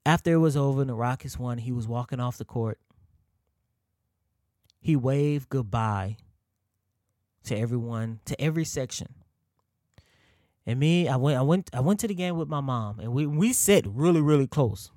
after 0.05 0.33
it 0.33 0.37
was 0.37 0.57
over 0.57 0.81
and 0.81 0.89
the 0.89 0.95
Rockets 0.95 1.39
won, 1.39 1.57
he 1.57 1.71
was 1.71 1.87
walking 1.87 2.19
off 2.19 2.37
the 2.37 2.45
court. 2.45 2.79
He 4.79 4.95
waved 4.95 5.49
goodbye 5.49 6.17
to 7.45 7.57
everyone, 7.57 8.19
to 8.25 8.39
every 8.39 8.65
section. 8.65 9.07
And 10.65 10.79
me, 10.79 11.07
I 11.07 11.15
went, 11.15 11.37
I 11.37 11.41
went, 11.41 11.69
I 11.73 11.79
went 11.81 11.99
to 12.01 12.07
the 12.07 12.13
game 12.13 12.37
with 12.37 12.47
my 12.47 12.61
mom, 12.61 12.99
and 12.99 13.11
we 13.13 13.25
we 13.25 13.51
sat 13.53 13.85
really, 13.85 14.21
really 14.21 14.47
close. 14.47 14.91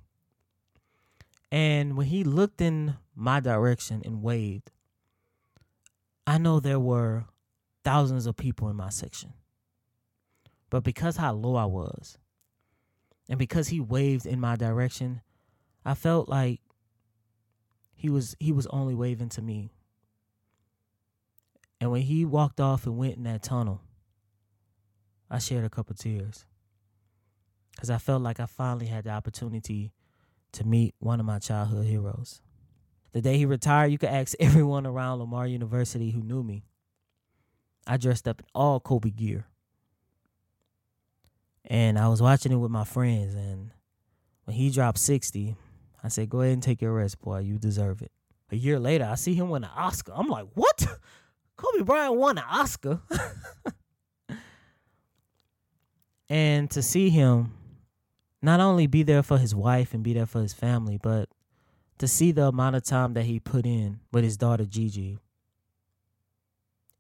And 1.51 1.97
when 1.97 2.07
he 2.07 2.25
looked 2.25 2.61
in 2.61 2.97
my 3.15 3.41
direction 3.41 4.03
and 4.05 4.23
waved, 4.23 4.71
I 6.27 6.39
know 6.39 6.61
there 6.61 6.81
were 6.81 7.25
thousands 7.85 8.27
of 8.27 8.37
people 8.37 8.69
in 8.69 8.77
my 8.77 8.91
section. 8.91 9.33
But 10.71 10.83
because 10.83 11.17
how 11.17 11.33
low 11.33 11.55
I 11.55 11.65
was, 11.65 12.19
and 13.29 13.39
because 13.39 13.69
he 13.69 13.81
waved 13.81 14.27
in 14.27 14.41
my 14.41 14.57
direction, 14.57 15.21
I 15.85 15.95
felt 15.95 16.29
like 16.29 16.61
he 17.95 18.09
was 18.09 18.37
he 18.39 18.53
was 18.53 18.67
only 18.69 18.95
waving 18.95 19.31
to 19.31 19.43
me. 19.43 19.71
And 21.81 21.91
when 21.91 22.03
he 22.03 22.25
walked 22.25 22.61
off 22.61 22.87
and 22.87 22.97
went 22.97 23.17
in 23.17 23.25
that 23.25 23.43
tunnel, 23.43 23.83
I 25.31 25.39
shared 25.39 25.65
a 25.65 25.71
couple 25.71 25.95
tears 25.95 26.45
because 27.73 27.91
I 27.91 27.99
felt 27.99 28.23
like 28.23 28.41
I 28.41 28.47
finally 28.47 28.87
had 28.87 29.05
the 29.05 29.11
opportunity 29.11 29.93
to 30.53 30.65
meet 30.65 30.95
one 30.99 31.21
of 31.21 31.27
my 31.27 31.39
childhood 31.39 31.87
heroes. 31.87 32.41
The 33.13 33.21
day 33.21 33.37
he 33.37 33.47
retired, 33.47 33.93
you 33.93 33.99
could 33.99 34.09
ask 34.09 34.35
everyone 34.41 34.87
around 34.87 35.19
Lamar 35.19 35.47
University 35.47 36.11
who 36.11 36.23
knew 36.23 36.43
me. 36.43 36.65
I 37.87 37.97
dressed 37.97 38.27
up 38.27 38.41
in 38.41 38.47
all 38.55 38.81
Kobe 38.81 39.11
gear. 39.11 39.47
And 41.67 41.99
I 41.99 42.09
was 42.09 42.23
watching 42.23 42.53
it 42.53 42.57
with 42.57 42.71
my 42.71 42.85
friends. 42.85 43.35
And 43.35 43.71
when 44.45 44.57
he 44.57 44.71
dropped 44.71 44.99
60, 44.99 45.57
I 46.03 46.09
said, 46.09 46.29
Go 46.31 46.41
ahead 46.41 46.53
and 46.53 46.63
take 46.63 46.81
your 46.81 46.93
rest, 46.93 47.21
boy. 47.21 47.41
You 47.41 47.59
deserve 47.59 48.03
it. 48.03 48.13
A 48.51 48.57
year 48.57 48.79
later, 48.79 49.05
I 49.05 49.17
see 49.17 49.35
him 49.35 49.51
win 49.51 49.65
an 49.65 49.71
Oscar. 49.75 50.13
I'm 50.15 50.29
like, 50.29 50.47
What? 50.55 50.87
Kobe 51.57 51.85
Bryant 51.85 52.17
won 52.17 52.39
an 52.39 52.45
Oscar? 52.49 53.01
And 56.29 56.71
to 56.73 56.83
see 56.83 57.11
him 57.11 57.53
not 58.43 58.61
only 58.61 58.87
be 58.87 59.03
there 59.03 59.23
for 59.23 59.39
his 59.39 59.55
wife 59.55 59.95
and 59.95 60.03
be 60.03 60.13
there 60.13 60.27
for 60.27 60.41
his 60.41 60.53
family, 60.53 60.99
but 61.01 61.29
to 61.99 62.09
see 62.09 62.33
the 62.33 62.47
amount 62.47 62.77
of 62.77 62.85
time 62.85 63.15
that 63.15 63.25
he 63.25 63.41
put 63.41 63.65
in 63.65 64.01
with 64.13 64.25
his 64.25 64.37
daughter 64.37 64.65
Gigi, 64.65 65.19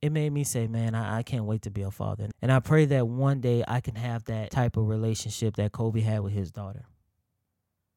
it 0.06 0.12
made 0.12 0.32
me 0.32 0.44
say, 0.44 0.68
man, 0.68 0.94
I, 0.94 1.18
I 1.18 1.22
can't 1.24 1.44
wait 1.44 1.62
to 1.62 1.70
be 1.70 1.82
a 1.82 1.90
father. 1.90 2.28
And 2.40 2.52
I 2.52 2.60
pray 2.60 2.84
that 2.86 3.08
one 3.08 3.40
day 3.40 3.64
I 3.66 3.80
can 3.80 3.96
have 3.96 4.24
that 4.24 4.52
type 4.52 4.76
of 4.76 4.86
relationship 4.88 5.56
that 5.56 5.72
Kobe 5.72 6.00
had 6.00 6.20
with 6.20 6.32
his 6.32 6.52
daughter. 6.52 6.84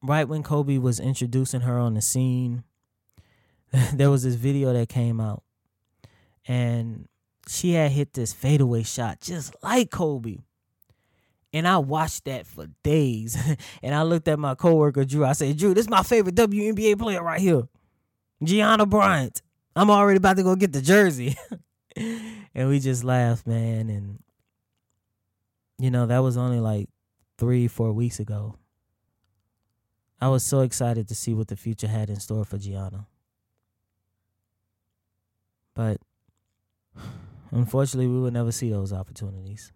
Right 0.02 0.28
when 0.28 0.42
Kobe 0.42 0.78
was 0.78 0.98
introducing 0.98 1.60
her 1.60 1.78
on 1.78 1.94
the 1.94 2.02
scene, 2.02 2.64
there 3.94 4.10
was 4.10 4.24
this 4.24 4.34
video 4.34 4.72
that 4.72 4.88
came 4.88 5.20
out. 5.20 5.44
And 6.48 7.06
she 7.46 7.74
had 7.74 7.92
hit 7.92 8.14
this 8.14 8.32
fadeaway 8.32 8.82
shot 8.82 9.20
just 9.20 9.54
like 9.62 9.90
Kobe. 9.90 10.38
And 11.52 11.66
I 11.66 11.78
watched 11.78 12.24
that 12.24 12.44
for 12.46 12.66
days. 12.82 13.38
and 13.82 13.94
I 13.94 14.02
looked 14.02 14.26
at 14.26 14.38
my 14.38 14.56
coworker 14.56 15.04
Drew. 15.04 15.24
I 15.24 15.32
said, 15.32 15.56
Drew, 15.56 15.74
this 15.74 15.84
is 15.84 15.90
my 15.90 16.02
favorite 16.02 16.34
WNBA 16.34 16.98
player 16.98 17.22
right 17.22 17.40
here. 17.40 17.68
Gianna 18.42 18.84
Bryant. 18.84 19.42
I'm 19.76 19.90
already 19.90 20.16
about 20.16 20.36
to 20.38 20.42
go 20.42 20.56
get 20.56 20.72
the 20.72 20.82
jersey. 20.82 21.36
and 22.54 22.68
we 22.68 22.78
just 22.78 23.04
laughed, 23.04 23.46
man. 23.46 23.88
And 23.88 24.22
you 25.78 25.90
know, 25.90 26.06
that 26.06 26.18
was 26.18 26.36
only 26.36 26.60
like 26.60 26.88
three, 27.38 27.68
four 27.68 27.92
weeks 27.92 28.20
ago. 28.20 28.56
I 30.20 30.28
was 30.28 30.44
so 30.44 30.60
excited 30.60 31.08
to 31.08 31.14
see 31.14 31.32
what 31.32 31.48
the 31.48 31.56
future 31.56 31.88
had 31.88 32.10
in 32.10 32.20
store 32.20 32.44
for 32.44 32.58
Gianna. 32.58 33.06
But 35.74 35.98
unfortunately, 37.50 38.08
we 38.08 38.20
would 38.20 38.34
never 38.34 38.52
see 38.52 38.70
those 38.70 38.92
opportunities. 38.92 39.72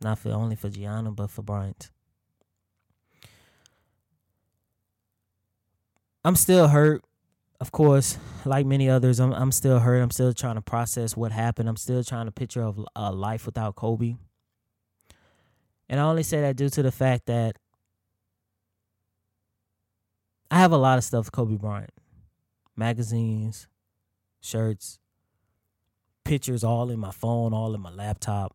Not 0.00 0.18
for 0.18 0.30
only 0.30 0.56
for 0.56 0.68
Gianna, 0.68 1.12
but 1.12 1.30
for 1.30 1.42
Bryant. 1.42 1.90
I'm 6.24 6.34
still 6.34 6.66
hurt. 6.66 7.04
Of 7.58 7.72
course, 7.72 8.18
like 8.44 8.66
many 8.66 8.88
others, 8.88 9.18
I'm 9.18 9.32
I'm 9.32 9.50
still 9.50 9.78
hurt. 9.78 10.00
I'm 10.00 10.10
still 10.10 10.32
trying 10.34 10.56
to 10.56 10.62
process 10.62 11.16
what 11.16 11.32
happened. 11.32 11.68
I'm 11.68 11.76
still 11.76 12.04
trying 12.04 12.26
to 12.26 12.32
picture 12.32 12.62
of 12.62 12.84
a 12.94 13.12
life 13.12 13.46
without 13.46 13.76
Kobe. 13.76 14.16
And 15.88 16.00
I 16.00 16.02
only 16.02 16.22
say 16.22 16.40
that 16.40 16.56
due 16.56 16.68
to 16.68 16.82
the 16.82 16.92
fact 16.92 17.26
that 17.26 17.56
I 20.50 20.58
have 20.58 20.72
a 20.72 20.76
lot 20.76 20.98
of 20.98 21.04
stuff 21.04 21.32
Kobe 21.32 21.56
Bryant. 21.56 21.90
Magazines, 22.76 23.68
shirts, 24.42 24.98
pictures 26.24 26.62
all 26.62 26.90
in 26.90 27.00
my 27.00 27.10
phone, 27.10 27.54
all 27.54 27.74
in 27.74 27.80
my 27.80 27.90
laptop. 27.90 28.54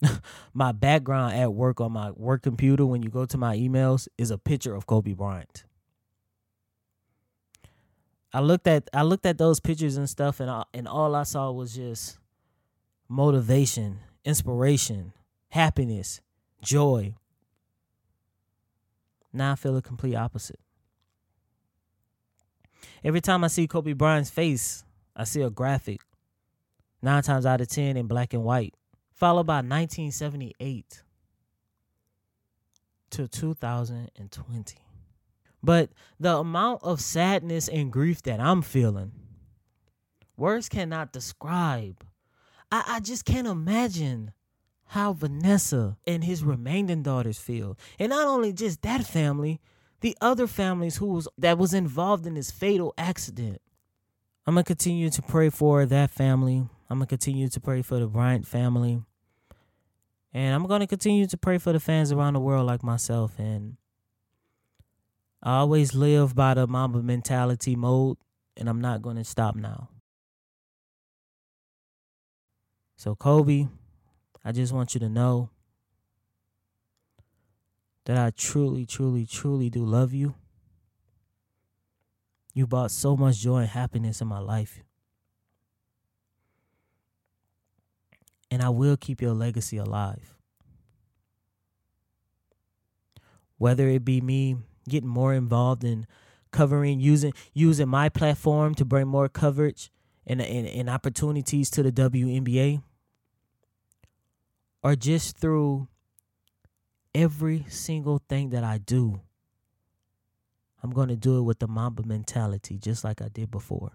my 0.54 0.72
background 0.72 1.34
at 1.34 1.52
work 1.52 1.80
on 1.80 1.92
my 1.92 2.12
work 2.12 2.42
computer 2.42 2.86
when 2.86 3.02
you 3.02 3.10
go 3.10 3.26
to 3.26 3.36
my 3.36 3.56
emails 3.56 4.08
is 4.16 4.30
a 4.30 4.38
picture 4.38 4.74
of 4.74 4.86
Kobe 4.86 5.12
Bryant. 5.12 5.64
I 8.32 8.40
looked 8.40 8.66
at 8.66 8.88
I 8.92 9.02
looked 9.02 9.26
at 9.26 9.38
those 9.38 9.60
pictures 9.60 9.96
and 9.96 10.08
stuff 10.08 10.40
and 10.40 10.50
I, 10.50 10.64
and 10.74 10.86
all 10.86 11.14
I 11.14 11.22
saw 11.22 11.50
was 11.50 11.74
just 11.74 12.18
motivation, 13.08 14.00
inspiration, 14.24 15.12
happiness, 15.48 16.20
joy. 16.62 17.14
Now 19.32 19.52
I 19.52 19.54
feel 19.54 19.74
the 19.74 19.82
complete 19.82 20.14
opposite. 20.14 20.60
Every 23.02 23.20
time 23.20 23.44
I 23.44 23.48
see 23.48 23.66
Kobe 23.66 23.92
Bryant's 23.92 24.30
face, 24.30 24.84
I 25.14 25.24
see 25.24 25.42
a 25.42 25.50
graphic. 25.50 26.00
Nine 27.00 27.22
times 27.22 27.46
out 27.46 27.60
of 27.60 27.68
ten 27.68 27.96
in 27.96 28.06
black 28.06 28.34
and 28.34 28.44
white 28.44 28.74
followed 29.18 29.48
by 29.48 29.56
1978 29.56 31.02
to 33.10 33.26
2020. 33.26 34.87
But 35.62 35.90
the 36.20 36.36
amount 36.36 36.82
of 36.82 37.00
sadness 37.00 37.68
and 37.68 37.92
grief 37.92 38.22
that 38.22 38.40
I'm 38.40 38.62
feeling, 38.62 39.12
words 40.36 40.68
cannot 40.68 41.12
describe. 41.12 42.04
I, 42.70 42.84
I 42.86 43.00
just 43.00 43.24
can't 43.24 43.46
imagine 43.46 44.32
how 44.86 45.12
Vanessa 45.12 45.96
and 46.06 46.24
his 46.24 46.44
remaining 46.44 47.02
daughters 47.02 47.38
feel. 47.38 47.76
And 47.98 48.10
not 48.10 48.26
only 48.26 48.52
just 48.52 48.82
that 48.82 49.04
family, 49.04 49.60
the 50.00 50.16
other 50.20 50.46
families 50.46 50.96
who 50.96 51.06
was 51.06 51.28
that 51.36 51.58
was 51.58 51.74
involved 51.74 52.26
in 52.26 52.34
this 52.34 52.50
fatal 52.50 52.94
accident. 52.96 53.60
I'm 54.46 54.54
gonna 54.54 54.64
continue 54.64 55.10
to 55.10 55.22
pray 55.22 55.50
for 55.50 55.84
that 55.84 56.10
family. 56.10 56.66
I'm 56.88 56.98
gonna 56.98 57.06
continue 57.06 57.48
to 57.48 57.60
pray 57.60 57.82
for 57.82 57.98
the 57.98 58.06
Bryant 58.06 58.46
family. 58.46 59.02
And 60.32 60.54
I'm 60.54 60.66
to 60.68 60.86
continue 60.86 61.26
to 61.26 61.36
pray 61.36 61.58
for 61.58 61.72
the 61.72 61.80
fans 61.80 62.12
around 62.12 62.34
the 62.34 62.40
world 62.40 62.66
like 62.66 62.82
myself. 62.82 63.38
And 63.38 63.76
I 65.42 65.58
always 65.58 65.94
live 65.94 66.34
by 66.34 66.54
the 66.54 66.66
Mamba 66.66 67.02
mentality 67.02 67.76
mode, 67.76 68.18
and 68.56 68.68
I'm 68.68 68.80
not 68.80 69.02
going 69.02 69.16
to 69.16 69.24
stop 69.24 69.54
now. 69.54 69.88
So, 72.96 73.14
Kobe, 73.14 73.68
I 74.44 74.52
just 74.52 74.72
want 74.72 74.94
you 74.94 75.00
to 75.00 75.08
know 75.08 75.50
that 78.04 78.16
I 78.18 78.30
truly, 78.30 78.84
truly, 78.86 79.26
truly 79.26 79.70
do 79.70 79.84
love 79.84 80.12
you. 80.12 80.34
You 82.54 82.66
brought 82.66 82.90
so 82.90 83.16
much 83.16 83.38
joy 83.38 83.58
and 83.58 83.68
happiness 83.68 84.20
in 84.20 84.26
my 84.26 84.40
life. 84.40 84.82
and 88.50 88.62
I 88.62 88.70
will 88.70 88.96
keep 88.96 89.20
your 89.20 89.34
legacy 89.34 89.76
alive. 89.76 90.34
Whether 93.58 93.88
it 93.88 94.04
be 94.04 94.20
me 94.20 94.56
getting 94.88 95.08
more 95.08 95.34
involved 95.34 95.84
in 95.84 96.06
covering 96.50 96.98
using 96.98 97.32
using 97.52 97.88
my 97.88 98.08
platform 98.08 98.74
to 98.74 98.84
bring 98.84 99.06
more 99.06 99.28
coverage 99.28 99.90
and, 100.26 100.42
and, 100.42 100.66
and 100.66 100.90
opportunities 100.90 101.70
to 101.70 101.82
the 101.82 101.90
WNBA, 101.90 102.82
or 104.82 104.94
just 104.94 105.38
through 105.38 105.88
every 107.14 107.64
single 107.68 108.22
thing 108.28 108.50
that 108.50 108.62
I 108.62 108.78
do, 108.78 109.20
I'm 110.82 110.90
going 110.90 111.08
to 111.08 111.16
do 111.16 111.38
it 111.38 111.42
with 111.42 111.58
the 111.58 111.66
Mamba 111.66 112.02
mentality, 112.04 112.78
just 112.78 113.04
like 113.04 113.22
I 113.22 113.28
did 113.28 113.50
before. 113.50 113.92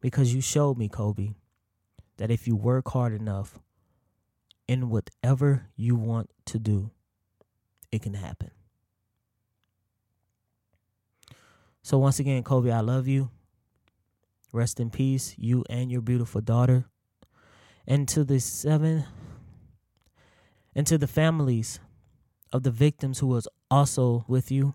Because 0.00 0.34
you 0.34 0.42
showed 0.42 0.76
me, 0.76 0.88
Kobe, 0.88 1.30
that 2.18 2.30
if 2.30 2.46
you 2.46 2.54
work 2.54 2.90
hard 2.90 3.14
enough 3.14 3.58
in 4.68 4.90
whatever 4.90 5.66
you 5.76 5.96
want 5.96 6.30
to 6.44 6.58
do, 6.58 6.90
it 7.94 8.02
can 8.02 8.14
happen. 8.14 8.50
So, 11.82 11.98
once 11.98 12.18
again, 12.18 12.42
Kobe, 12.42 12.70
I 12.70 12.80
love 12.80 13.06
you. 13.06 13.30
Rest 14.52 14.80
in 14.80 14.90
peace, 14.90 15.34
you 15.38 15.64
and 15.68 15.90
your 15.92 16.00
beautiful 16.00 16.40
daughter. 16.40 16.86
And 17.86 18.08
to 18.08 18.24
the 18.24 18.40
seven, 18.40 19.04
and 20.74 20.86
to 20.86 20.98
the 20.98 21.06
families 21.06 21.80
of 22.52 22.62
the 22.62 22.70
victims 22.70 23.18
who 23.18 23.26
was 23.26 23.46
also 23.70 24.24
with 24.26 24.50
you, 24.50 24.74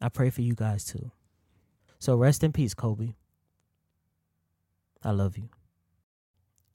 I 0.00 0.08
pray 0.08 0.30
for 0.30 0.42
you 0.42 0.54
guys 0.54 0.84
too. 0.84 1.10
So 1.98 2.16
rest 2.16 2.44
in 2.44 2.52
peace, 2.52 2.74
Kobe. 2.74 3.14
I 5.02 5.12
love 5.12 5.38
you. 5.38 5.48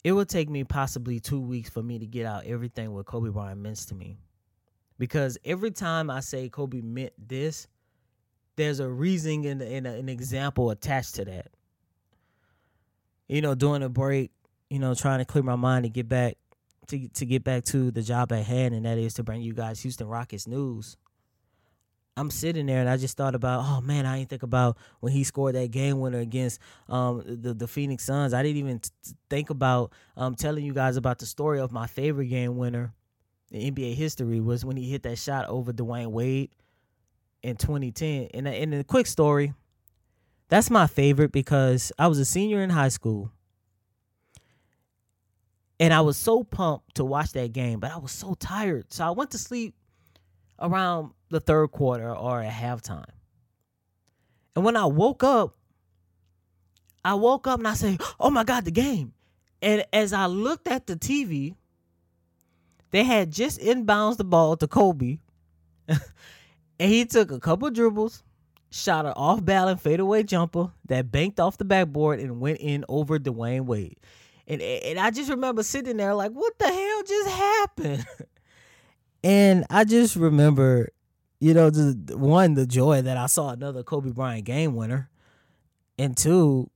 It 0.03 0.11
will 0.13 0.25
take 0.25 0.49
me 0.49 0.63
possibly 0.63 1.19
two 1.19 1.39
weeks 1.39 1.69
for 1.69 1.83
me 1.83 1.99
to 1.99 2.05
get 2.05 2.25
out 2.25 2.45
everything 2.45 2.93
what 2.93 3.05
Kobe 3.05 3.29
Bryant 3.29 3.59
means 3.59 3.85
to 3.87 3.95
me. 3.95 4.17
Because 4.97 5.37
every 5.45 5.71
time 5.71 6.09
I 6.09 6.21
say 6.21 6.49
Kobe 6.49 6.81
meant 6.81 7.13
this, 7.17 7.67
there's 8.55 8.79
a 8.79 8.89
reason 8.89 9.45
and, 9.45 9.61
and 9.61 9.85
an 9.85 10.09
example 10.09 10.71
attached 10.71 11.15
to 11.15 11.25
that. 11.25 11.47
You 13.27 13.41
know, 13.41 13.55
during 13.55 13.83
a 13.83 13.89
break, 13.89 14.31
you 14.69 14.79
know, 14.79 14.95
trying 14.95 15.19
to 15.19 15.25
clear 15.25 15.43
my 15.43 15.55
mind 15.55 15.83
to 15.83 15.89
get 15.89 16.07
back 16.07 16.37
to 16.87 17.07
to 17.09 17.25
get 17.25 17.43
back 17.43 17.65
to 17.65 17.91
the 17.91 18.01
job 18.01 18.31
at 18.31 18.45
hand, 18.45 18.73
and 18.73 18.85
that 18.85 18.97
is 18.97 19.13
to 19.15 19.23
bring 19.23 19.41
you 19.41 19.53
guys 19.53 19.81
Houston 19.81 20.07
Rockets 20.07 20.47
news. 20.47 20.97
I'm 22.17 22.31
sitting 22.31 22.65
there 22.65 22.79
and 22.79 22.89
I 22.89 22.97
just 22.97 23.15
thought 23.15 23.35
about, 23.35 23.63
oh 23.63 23.81
man, 23.81 24.05
I 24.07 24.17
didn't 24.17 24.29
think 24.29 24.43
about 24.43 24.77
when 24.99 25.13
he 25.13 25.23
scored 25.23 25.55
that 25.55 25.69
game 25.69 25.99
winner 25.99 26.19
against 26.19 26.59
um, 26.89 27.23
the 27.25 27.53
the 27.53 27.67
Phoenix 27.67 28.03
Suns. 28.03 28.33
I 28.33 28.41
didn't 28.41 28.57
even 28.57 28.79
t- 28.79 28.89
think 29.29 29.51
about 29.51 29.93
um, 30.17 30.33
telling 30.33 30.65
you 30.65 30.73
guys 30.73 30.97
about 30.97 31.19
the 31.19 31.27
story 31.27 31.59
of 31.59 31.71
my 31.71 31.85
favorite 31.85 32.27
game 32.27 32.57
winner 32.57 32.93
in 33.51 33.75
NBA 33.75 33.93
history 33.93 34.41
was 34.41 34.65
when 34.65 34.77
he 34.77 34.89
hit 34.89 35.03
that 35.03 35.17
shot 35.19 35.47
over 35.47 35.71
Dwyane 35.71 36.11
Wade 36.11 36.49
in 37.43 37.55
2010. 37.55 38.29
And 38.33 38.47
in 38.47 38.73
a 38.73 38.83
quick 38.83 39.07
story, 39.07 39.53
that's 40.49 40.69
my 40.69 40.87
favorite 40.87 41.31
because 41.31 41.91
I 41.99 42.07
was 42.07 42.19
a 42.19 42.25
senior 42.25 42.61
in 42.61 42.71
high 42.71 42.89
school. 42.89 43.31
And 45.79 45.93
I 45.93 46.01
was 46.01 46.17
so 46.17 46.43
pumped 46.43 46.95
to 46.95 47.05
watch 47.05 47.33
that 47.33 47.53
game, 47.53 47.79
but 47.79 47.91
I 47.91 47.97
was 47.97 48.11
so 48.11 48.33
tired. 48.33 48.91
So 48.91 49.05
I 49.05 49.11
went 49.11 49.29
to 49.31 49.37
sleep 49.37 49.75
around 50.59 51.11
the 51.29 51.39
third 51.39 51.67
quarter 51.69 52.13
or 52.15 52.41
at 52.41 52.53
halftime. 52.53 53.09
And 54.55 54.65
when 54.65 54.75
I 54.75 54.85
woke 54.85 55.23
up, 55.23 55.55
I 57.05 57.13
woke 57.13 57.47
up 57.47 57.59
and 57.59 57.67
I 57.67 57.73
said, 57.73 58.01
Oh 58.19 58.29
my 58.29 58.43
God, 58.43 58.65
the 58.65 58.71
game. 58.71 59.13
And 59.61 59.85
as 59.93 60.13
I 60.13 60.25
looked 60.25 60.67
at 60.67 60.87
the 60.87 60.95
TV, 60.95 61.55
they 62.91 63.03
had 63.03 63.31
just 63.31 63.59
inbounds 63.59 64.17
the 64.17 64.23
ball 64.23 64.57
to 64.57 64.67
Kobe. 64.67 65.19
and 65.87 65.99
he 66.79 67.05
took 67.05 67.31
a 67.31 67.39
couple 67.39 67.69
dribbles, 67.69 68.23
shot 68.69 69.05
an 69.05 69.13
off 69.15 69.43
balance 69.43 69.81
fadeaway 69.81 70.23
jumper 70.23 70.71
that 70.87 71.11
banked 71.11 71.39
off 71.39 71.57
the 71.57 71.65
backboard 71.65 72.19
and 72.19 72.39
went 72.39 72.59
in 72.59 72.85
over 72.87 73.19
Dwyane 73.19 73.65
Wade. 73.65 73.97
And, 74.47 74.61
and 74.61 74.97
I 74.97 75.11
just 75.11 75.29
remember 75.29 75.63
sitting 75.63 75.97
there 75.97 76.13
like, 76.13 76.31
what 76.31 76.57
the 76.57 76.67
hell 76.67 77.03
just 77.03 77.29
happened? 77.29 78.05
and 79.23 79.65
I 79.69 79.83
just 79.83 80.15
remember, 80.15 80.89
you 81.39 81.53
know, 81.53 81.69
the 81.69 82.17
one, 82.17 82.53
the 82.53 82.65
joy 82.65 83.01
that 83.01 83.17
I 83.17 83.25
saw 83.27 83.49
another 83.49 83.83
Kobe 83.83 84.11
Bryant 84.11 84.45
game 84.45 84.75
winner. 84.75 85.09
And 85.99 86.15
two, 86.15 86.69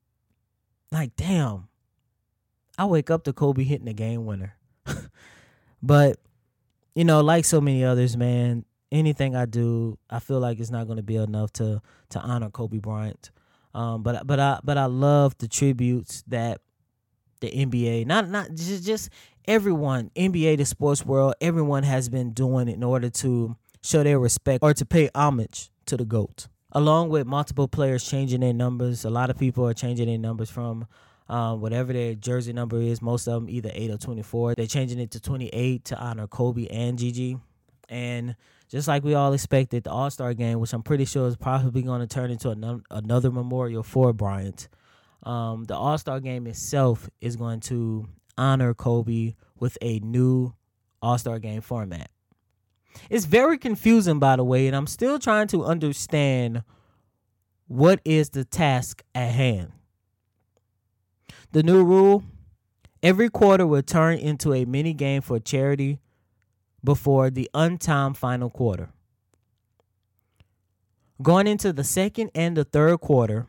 like, 0.92 1.16
damn, 1.16 1.68
I 2.78 2.86
wake 2.86 3.12
up 3.12 3.24
to 3.26 3.34
Kobe 3.34 3.64
hitting 3.64 3.88
a 3.88 3.94
game 3.94 4.26
winner. 4.26 4.56
but, 5.84 6.18
you 6.96 7.06
know, 7.06 7.22
like 7.22 7.46
so 7.46 7.62
many 7.62 7.84
others, 7.84 8.18
man, 8.18 8.66
anything 8.92 9.36
I 9.36 9.46
do, 9.46 9.98
I 10.10 10.20
feel 10.20 10.40
like 10.40 10.60
it's 10.60 10.72
not 10.72 10.88
going 10.88 10.98
to 10.98 11.04
be 11.04 11.16
enough 11.16 11.54
to 11.54 11.82
to 12.10 12.20
honor 12.20 12.50
Kobe 12.50 12.80
Bryant. 12.80 13.32
Um, 13.74 14.04
but 14.04 14.28
but 14.28 14.40
I 14.40 14.60
but 14.64 14.78
I 14.78 14.86
love 14.86 15.38
the 15.38 15.48
tributes 15.48 16.24
that 16.28 16.62
the 17.40 17.50
NBA, 17.50 18.06
not 18.06 18.30
not 18.30 18.54
just 18.54 18.86
just 18.86 19.10
everyone, 19.48 20.12
NBA, 20.16 20.58
the 20.58 20.66
sports 20.66 21.06
world, 21.06 21.36
everyone 21.42 21.84
has 21.84 22.10
been 22.10 22.32
doing 22.32 22.68
in 22.68 22.84
order 22.84 23.10
to 23.10 23.56
show 23.84 24.04
their 24.04 24.20
respect 24.20 24.64
or 24.64 24.74
to 24.74 24.86
pay 24.86 25.10
homage 25.16 25.70
to 25.86 25.98
the 25.98 26.06
GOAT. 26.06 26.48
Along 26.72 27.10
with 27.10 27.28
multiple 27.28 27.68
players 27.68 28.08
changing 28.08 28.40
their 28.40 28.54
numbers, 28.54 29.04
a 29.04 29.10
lot 29.10 29.30
of 29.30 29.38
people 29.38 29.68
are 29.68 29.74
changing 29.74 30.08
their 30.08 30.18
numbers 30.18 30.50
from 30.50 30.88
um, 31.28 31.62
whatever 31.62 31.92
their 31.92 32.16
jersey 32.16 32.54
number 32.54 32.80
is. 32.80 33.02
Most 33.02 33.28
of 33.28 33.34
them 33.34 33.50
either 33.50 33.72
8 33.74 33.92
or 33.92 33.98
24. 33.98 34.56
They're 34.56 34.68
changing 34.68 35.00
it 35.00 35.12
to 35.12 35.20
28 35.20 35.86
to 35.86 35.98
honor 35.98 36.28
Kobe 36.28 36.68
and 36.68 36.98
Gigi. 36.98 37.38
And 37.90 38.36
just 38.70 38.88
like 38.88 39.04
we 39.04 39.16
all 39.16 39.34
expected, 39.34 39.84
the 39.84 39.92
All 39.92 40.10
Star 40.10 40.34
game, 40.34 40.60
which 40.60 40.72
I'm 40.72 40.84
pretty 40.84 41.06
sure 41.06 41.28
is 41.28 41.36
probably 41.36 41.82
going 41.82 42.00
to 42.00 42.08
turn 42.08 42.32
into 42.32 42.50
another, 42.50 42.82
another 42.90 43.32
memorial 43.32 43.84
for 43.84 44.14
Bryant, 44.14 44.70
um, 45.24 45.66
the 45.66 45.76
All 45.76 45.98
Star 45.98 46.22
game 46.22 46.48
itself 46.48 47.10
is 47.20 47.36
going 47.36 47.60
to 47.62 48.08
honor 48.42 48.74
Kobe 48.74 49.36
with 49.60 49.78
a 49.82 50.00
new 50.00 50.54
All 51.02 51.18
Star 51.18 51.38
game 51.38 51.62
format. 51.62 52.10
It's 53.10 53.26
very 53.26 53.58
confusing, 53.58 54.20
by 54.20 54.36
the 54.36 54.44
way, 54.44 54.68
and 54.68 54.76
I'm 54.76 54.88
still 54.88 55.20
trying 55.20 55.48
to 55.50 55.64
understand 55.64 56.64
what 57.68 58.02
is 58.04 58.32
the 58.32 58.44
task 58.44 59.04
at 59.16 59.32
hand. 59.32 59.72
The 61.52 61.64
new 61.64 61.84
rule 61.84 62.24
every 63.04 63.30
quarter 63.30 63.68
will 63.68 63.84
turn 63.84 64.18
into 64.18 64.54
a 64.54 64.66
mini 64.66 64.94
game 64.94 65.22
for 65.22 65.40
charity 65.40 66.00
before 66.84 67.30
the 67.30 67.50
untimed 67.54 68.18
final 68.18 68.50
quarter. 68.50 68.90
Going 71.22 71.46
into 71.46 71.72
the 71.72 71.84
second 71.84 72.32
and 72.34 72.58
the 72.58 72.64
third 72.64 73.00
quarter, 73.00 73.48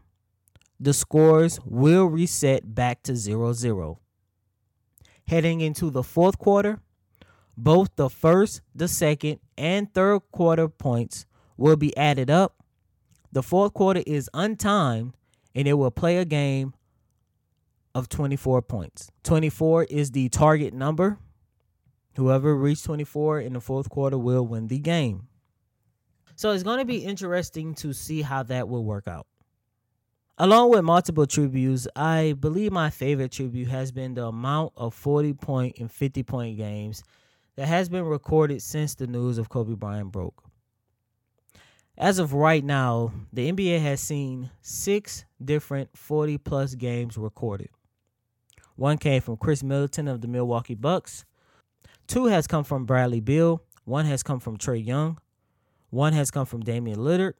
the 0.79 0.93
scores 0.93 1.59
will 1.65 2.05
reset 2.07 2.75
back 2.75 3.03
to 3.05 3.17
0 3.17 3.55
0. 3.55 4.02
Heading 5.33 5.63
into 5.63 5.89
the 5.89 6.03
fourth 6.03 6.37
quarter, 6.37 6.79
both 7.57 7.89
the 7.97 8.11
first, 8.11 8.61
the 8.75 8.87
second, 8.87 9.41
and 9.57 9.91
third 9.95 10.21
quarter 10.31 10.69
points 10.69 11.25
will 11.57 11.77
be 11.77 11.97
added 11.97 12.29
up. 12.29 12.63
The 13.33 13.43
fourth 13.43 13.73
quarter 13.73 14.03
is 14.07 14.29
untimed 14.35 15.15
and 15.55 15.67
it 15.67 15.73
will 15.73 15.91
play 15.91 16.19
a 16.19 16.27
game 16.27 16.75
of 17.95 18.11
24 18.11 18.61
points. 18.61 19.11
24 19.23 19.85
is 19.85 20.11
the 20.11 20.29
target 20.29 20.75
number. 20.75 21.17
Whoever 22.17 22.55
reaches 22.55 22.83
24 22.83 23.41
in 23.41 23.55
the 23.55 23.61
fourth 23.63 23.89
quarter 23.89 24.19
will 24.19 24.47
win 24.47 24.69
the 24.69 24.81
game. 24.81 25.29
So 26.37 26.51
it's 26.51 26.63
going 26.63 26.81
to 26.81 26.85
be 26.85 27.07
interesting 27.07 27.75
to 27.77 27.95
see 27.95 28.21
how 28.21 28.43
that 28.43 28.69
will 28.69 28.85
work 28.85 29.09
out. 29.09 29.27
Along 30.39 30.71
with 30.71 30.83
multiple 30.83 31.27
tributes, 31.27 31.87
I 31.95 32.35
believe 32.39 32.73
my 32.73 32.89
favorite 32.89 33.33
tribute 33.33 33.69
has 33.69 33.93
been 33.93 34.15
the 34.15 34.27
amount 34.27 34.73
of 34.77 34.95
40 34.95 35.35
point 35.35 35.79
and 35.79 35.91
50 35.91 36.23
point 36.23 36.57
games 36.57 37.03
that 37.57 37.69
has 37.69 37.89
been 37.91 38.05
recorded 38.05 38.63
since 38.63 38.95
the 38.95 39.07
news 39.07 39.37
of 39.37 39.51
Kobe 39.51 39.75
Bryant 39.75 40.11
broke. 40.11 40.43
As 41.99 42.19
of 42.19 42.33
right 42.33 42.65
now, 42.65 43.13
the 43.33 43.53
NBA 43.53 43.83
has 43.83 44.01
seen 44.01 44.51
six 44.63 45.27
different 45.45 45.97
40 45.97 46.39
plus 46.39 46.75
games 46.75 47.19
recorded. 47.19 47.69
One 48.77 48.97
came 48.97 49.21
from 49.21 49.37
Khris 49.37 49.63
Middleton 49.63 50.09
of 50.09 50.23
the 50.23 50.29
Milwaukee 50.29 50.75
Bucks. 50.75 51.27
Two 52.07 52.27
has 52.27 52.47
come 52.47 52.65
from 52.65 52.87
Bradley 52.87 53.21
Beal. 53.21 53.63
One 53.85 54.07
has 54.07 54.23
come 54.23 54.41
from 54.41 54.57
Trae 54.57 54.85
Young. 54.85 55.19
One 55.91 56.15
has 56.15 56.31
come 56.31 56.47
from 56.47 56.63
Damian 56.63 56.99
Lillard. 56.99 57.35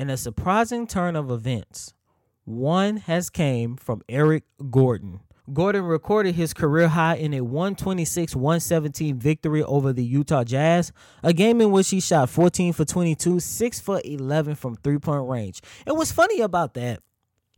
In 0.00 0.08
a 0.08 0.16
surprising 0.16 0.86
turn 0.86 1.14
of 1.14 1.30
events, 1.30 1.92
one 2.46 2.96
has 2.96 3.28
came 3.28 3.76
from 3.76 4.00
Eric 4.08 4.44
Gordon. 4.70 5.20
Gordon 5.52 5.82
recorded 5.84 6.36
his 6.36 6.54
career 6.54 6.88
high 6.88 7.16
in 7.16 7.34
a 7.34 7.44
126-117 7.44 9.16
victory 9.16 9.62
over 9.62 9.92
the 9.92 10.02
Utah 10.02 10.42
Jazz, 10.42 10.90
a 11.22 11.34
game 11.34 11.60
in 11.60 11.70
which 11.70 11.90
he 11.90 12.00
shot 12.00 12.30
14 12.30 12.72
for 12.72 12.86
22, 12.86 13.40
6 13.40 13.80
for 13.80 14.00
11 14.02 14.54
from 14.54 14.74
three-point 14.76 15.28
range. 15.28 15.60
And 15.84 15.98
what's 15.98 16.12
funny 16.12 16.40
about 16.40 16.72
that, 16.72 17.00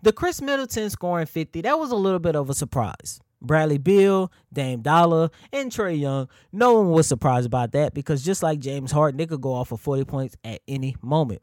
the 0.03 0.13
Khris 0.13 0.43
Middleton 0.43 0.91
scoring 0.91 1.27
50, 1.27 1.61
that 1.61 1.79
was 1.79 1.93
a 1.93 1.97
little 1.97 2.19
bit 2.19 2.35
of 2.35 2.51
a 2.51 2.55
surprise. 2.55 3.21
Bradley 3.41 3.79
Beal, 3.79 4.33
Dame 4.53 4.83
Dollar, 4.83 5.31
and 5.53 5.71
Trae 5.71 5.97
Young. 5.97 6.29
No 6.51 6.81
one 6.81 6.91
was 6.91 7.07
surprised 7.07 7.47
about 7.47 7.71
that 7.71 7.95
because 7.95 8.25
just 8.25 8.43
like 8.43 8.59
James 8.59 8.91
Harden, 8.91 9.19
they 9.19 9.27
could 9.27 9.41
go 9.41 9.53
off 9.53 9.69
for 9.69 9.79
40 9.79 10.07
points 10.07 10.37
at 10.43 10.61
any 10.67 10.97
moment. 11.03 11.41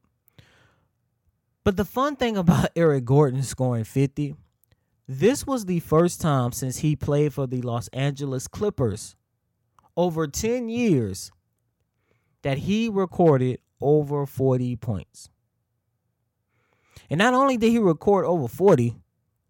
But 1.70 1.78
the 1.78 1.86
fun 1.86 2.16
thing 2.16 2.36
about 2.36 2.72
Eric 2.76 3.06
Gordon 3.06 3.44
scoring 3.44 3.84
50, 3.84 4.34
This 5.08 5.46
was 5.46 5.66
the 5.66 5.80
first 5.82 6.20
time 6.20 6.52
since 6.52 6.80
he 6.80 6.96
played 6.96 7.32
for 7.32 7.46
the 7.46 7.62
Los 7.62 7.90
Angeles 7.90 8.48
Clippers 8.48 9.16
over 9.96 10.26
10 10.26 10.70
years 10.70 11.32
that 12.42 12.58
he 12.58 12.90
recorded 12.90 13.60
over 13.80 14.26
40 14.26 14.78
points. 14.78 15.30
And 17.08 17.20
not 17.20 17.36
only 17.36 17.56
did 17.56 17.70
he 17.70 17.78
record 17.78 18.26
over 18.26 18.48
40, 18.48 18.96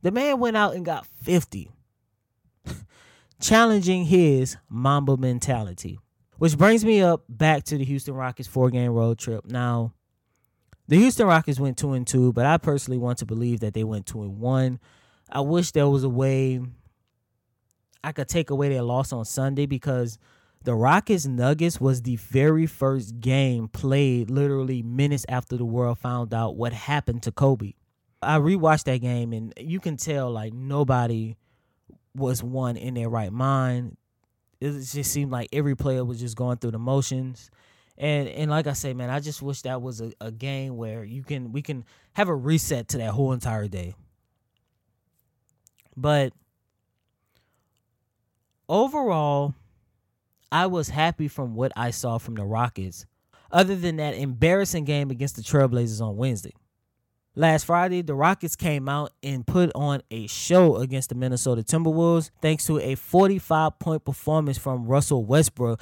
the 0.01 0.11
man 0.11 0.41
went 0.41 0.57
out 0.57 0.75
and 0.75 0.83
got 0.83 1.05
50, 1.05 1.71
challenging 3.39 4.03
his 4.03 4.57
Mamba 4.67 5.15
mentality. 5.15 5.99
Which 6.37 6.57
brings 6.57 6.83
me 6.83 7.01
up 7.01 7.23
back 7.29 7.63
to 7.63 7.77
the 7.77 7.85
Houston 7.85 8.13
Rockets 8.13 8.49
four 8.49 8.69
game 8.71 8.91
road 8.91 9.19
trip. 9.19 9.45
Now, 9.45 9.93
the 10.89 10.97
Houston 10.97 11.27
Rockets 11.27 11.59
went 11.59 11.77
two 11.77 11.93
and 11.93 12.05
two, 12.05 12.33
but 12.33 12.47
I 12.47 12.57
personally 12.57 12.97
want 12.97 13.19
to 13.19 13.25
believe 13.25 13.59
that 13.59 13.75
they 13.75 13.83
went 13.83 14.07
two 14.07 14.23
and 14.23 14.39
one. 14.39 14.79
I 15.31 15.41
wish 15.41 15.69
there 15.71 15.87
was 15.87 16.03
a 16.03 16.09
way 16.09 16.59
I 18.03 18.11
could 18.11 18.27
take 18.27 18.49
away 18.49 18.69
their 18.69 18.81
loss 18.81 19.13
on 19.13 19.23
Sunday 19.23 19.67
because 19.67 20.17
the 20.63 20.73
Rockets 20.73 21.27
Nuggets 21.27 21.79
was 21.79 22.01
the 22.01 22.15
very 22.15 22.65
first 22.65 23.19
game 23.19 23.67
played 23.67 24.31
literally 24.31 24.81
minutes 24.81 25.27
after 25.29 25.57
the 25.57 25.65
world 25.65 25.99
found 25.99 26.33
out 26.33 26.55
what 26.55 26.73
happened 26.73 27.21
to 27.23 27.31
Kobe. 27.31 27.73
I 28.23 28.39
rewatched 28.39 28.85
that 28.85 28.97
game 28.97 29.31
and 29.31 29.53
you 29.57 29.79
can 29.79 29.95
tell 29.95 30.31
like 30.31 30.53
nobody 30.53 31.37
was 32.15 32.41
one 32.41 32.77
in 32.77 32.95
their 32.95 33.09
right 33.09 33.31
mind. 33.31 33.95
It 34.59 34.71
just 34.71 35.11
seemed 35.11 35.31
like 35.31 35.49
every 35.53 35.75
player 35.75 36.03
was 36.03 36.19
just 36.19 36.35
going 36.35 36.57
through 36.57 36.71
the 36.71 36.79
motions. 36.79 37.51
And 37.99 38.29
and 38.29 38.49
like 38.49 38.65
I 38.65 38.73
say, 38.73 38.93
man, 38.93 39.09
I 39.09 39.19
just 39.19 39.41
wish 39.41 39.61
that 39.63 39.81
was 39.81 39.99
a, 39.99 40.13
a 40.21 40.31
game 40.31 40.77
where 40.77 41.03
you 41.03 41.21
can 41.21 41.51
we 41.51 41.61
can 41.61 41.83
have 42.13 42.29
a 42.29 42.35
reset 42.35 42.87
to 42.89 42.97
that 42.99 43.11
whole 43.11 43.33
entire 43.33 43.67
day. 43.67 43.93
But 45.97 46.31
overall, 48.69 49.53
I 50.49 50.67
was 50.67 50.87
happy 50.87 51.27
from 51.27 51.55
what 51.55 51.73
I 51.75 51.91
saw 51.91 52.17
from 52.19 52.35
the 52.35 52.45
Rockets, 52.45 53.05
other 53.51 53.75
than 53.75 53.97
that 53.97 54.15
embarrassing 54.15 54.85
game 54.85 55.11
against 55.11 55.35
the 55.35 55.41
Trailblazers 55.41 56.01
on 56.01 56.15
Wednesday. 56.15 56.53
Last 57.39 57.63
Friday, 57.63 58.01
the 58.01 58.15
Rockets 58.15 58.57
came 58.57 58.89
out 58.89 59.13
and 59.23 59.47
put 59.47 59.71
on 59.73 60.01
a 60.11 60.27
show 60.27 60.75
against 60.75 61.07
the 61.07 61.15
Minnesota 61.15 61.63
Timberwolves 61.63 62.31
thanks 62.41 62.65
to 62.65 62.79
a 62.79 62.95
45 62.95 63.79
point 63.79 64.03
performance 64.03 64.57
from 64.57 64.85
Russell 64.85 65.23
Westbrook. 65.23 65.81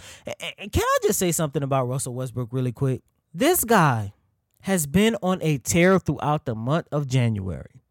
And 0.59 0.71
can 0.71 0.83
I 0.83 0.97
just 1.01 1.17
say 1.17 1.31
something 1.31 1.63
about 1.63 1.87
Russell 1.87 2.13
Westbrook 2.13 2.49
really 2.51 2.71
quick? 2.71 3.01
This 3.33 3.63
guy 3.63 4.13
has 4.59 4.85
been 4.85 5.17
on 5.23 5.39
a 5.41 5.57
tear 5.57 5.97
throughout 5.97 6.45
the 6.45 6.53
month 6.53 6.89
of 6.91 7.07
January. 7.07 7.81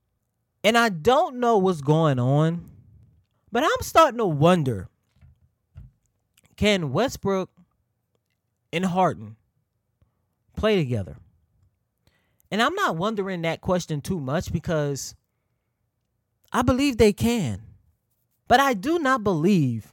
And 0.62 0.79
I 0.79 0.88
don't 0.88 1.40
know 1.40 1.59
what's 1.59 1.81
going 1.81 2.20
on, 2.20 2.70
but 3.50 3.64
I'm 3.64 3.83
starting 3.83 4.18
to 4.18 4.26
wonder 4.26 4.88
can 6.57 6.92
Westbrook 6.92 7.50
and 8.72 8.85
Harden 8.85 9.35
play 10.55 10.76
together? 10.76 11.16
And 12.50 12.62
I'm 12.62 12.74
not 12.74 12.96
wondering 12.96 13.42
that 13.42 13.61
question 13.61 14.00
too 14.00 14.20
much 14.20 14.52
because 14.52 15.14
I 16.52 16.62
believe 16.62 16.96
they 16.96 17.12
can. 17.12 17.62
But 18.48 18.61
I 18.61 18.74
do 18.74 18.98
not 18.98 19.24
believe 19.24 19.92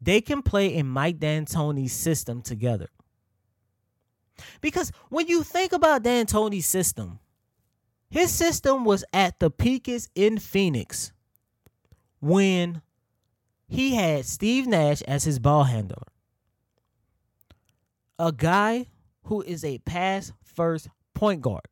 they 0.00 0.20
can 0.20 0.42
play 0.42 0.74
in 0.74 0.86
Mike 0.86 1.18
D'Antoni's 1.18 1.92
system 1.92 2.42
together. 2.42 2.88
Because 4.60 4.90
when 5.10 5.26
you 5.28 5.42
think 5.42 5.72
about 5.72 6.02
D'Antoni's 6.02 6.66
system, 6.66 7.18
his 8.10 8.30
system 8.30 8.84
was 8.84 9.04
at 9.12 9.38
the 9.38 9.50
peakest 9.50 10.10
in 10.14 10.38
Phoenix 10.38 11.12
when 12.20 12.82
he 13.68 13.94
had 13.94 14.26
Steve 14.26 14.66
Nash 14.66 15.02
as 15.02 15.24
his 15.24 15.38
ball 15.38 15.64
handler. 15.64 16.02
A 18.18 18.32
guy 18.32 18.86
who 19.24 19.42
is 19.42 19.64
a 19.64 19.78
pass 19.78 20.32
first 20.42 20.88
point 21.14 21.40
guard. 21.40 21.62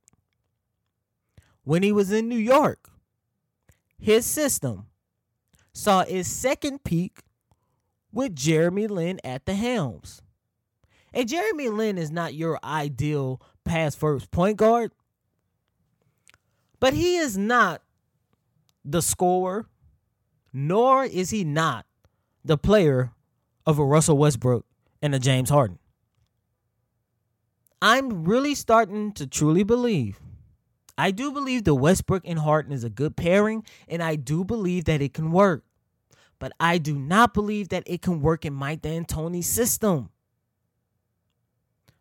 When 1.70 1.84
he 1.84 1.92
was 1.92 2.10
in 2.10 2.28
New 2.28 2.34
York, 2.34 2.90
his 3.96 4.26
system 4.26 4.86
saw 5.72 6.00
its 6.00 6.28
second 6.28 6.82
peak 6.82 7.20
with 8.10 8.34
Jeremy 8.34 8.88
Lin 8.88 9.20
at 9.22 9.46
the 9.46 9.54
helms. 9.54 10.20
And 11.14 11.28
Jeremy 11.28 11.68
Lin 11.68 11.96
is 11.96 12.10
not 12.10 12.34
your 12.34 12.58
ideal 12.64 13.40
pass 13.64 13.94
first 13.94 14.32
point 14.32 14.56
guard, 14.56 14.90
but 16.80 16.92
he 16.92 17.18
is 17.18 17.38
not 17.38 17.82
the 18.84 19.00
scorer, 19.00 19.66
nor 20.52 21.04
is 21.04 21.30
he 21.30 21.44
not 21.44 21.86
the 22.44 22.58
player 22.58 23.12
of 23.64 23.78
a 23.78 23.84
Russell 23.84 24.18
Westbrook 24.18 24.66
and 25.00 25.14
a 25.14 25.20
James 25.20 25.50
Harden. 25.50 25.78
I'm 27.80 28.24
really 28.24 28.56
starting 28.56 29.12
to 29.12 29.24
truly 29.24 29.62
believe. 29.62 30.18
I 31.00 31.12
do 31.12 31.32
believe 31.32 31.64
the 31.64 31.74
Westbrook 31.74 32.24
and 32.26 32.38
Harden 32.38 32.72
is 32.72 32.84
a 32.84 32.90
good 32.90 33.16
pairing, 33.16 33.64
and 33.88 34.02
I 34.02 34.16
do 34.16 34.44
believe 34.44 34.84
that 34.84 35.00
it 35.00 35.14
can 35.14 35.32
work. 35.32 35.64
But 36.38 36.52
I 36.60 36.76
do 36.76 36.98
not 36.98 37.32
believe 37.32 37.70
that 37.70 37.84
it 37.86 38.02
can 38.02 38.20
work 38.20 38.44
in 38.44 38.52
Mike 38.52 38.82
D'Antoni's 38.82 39.46
system. 39.46 40.10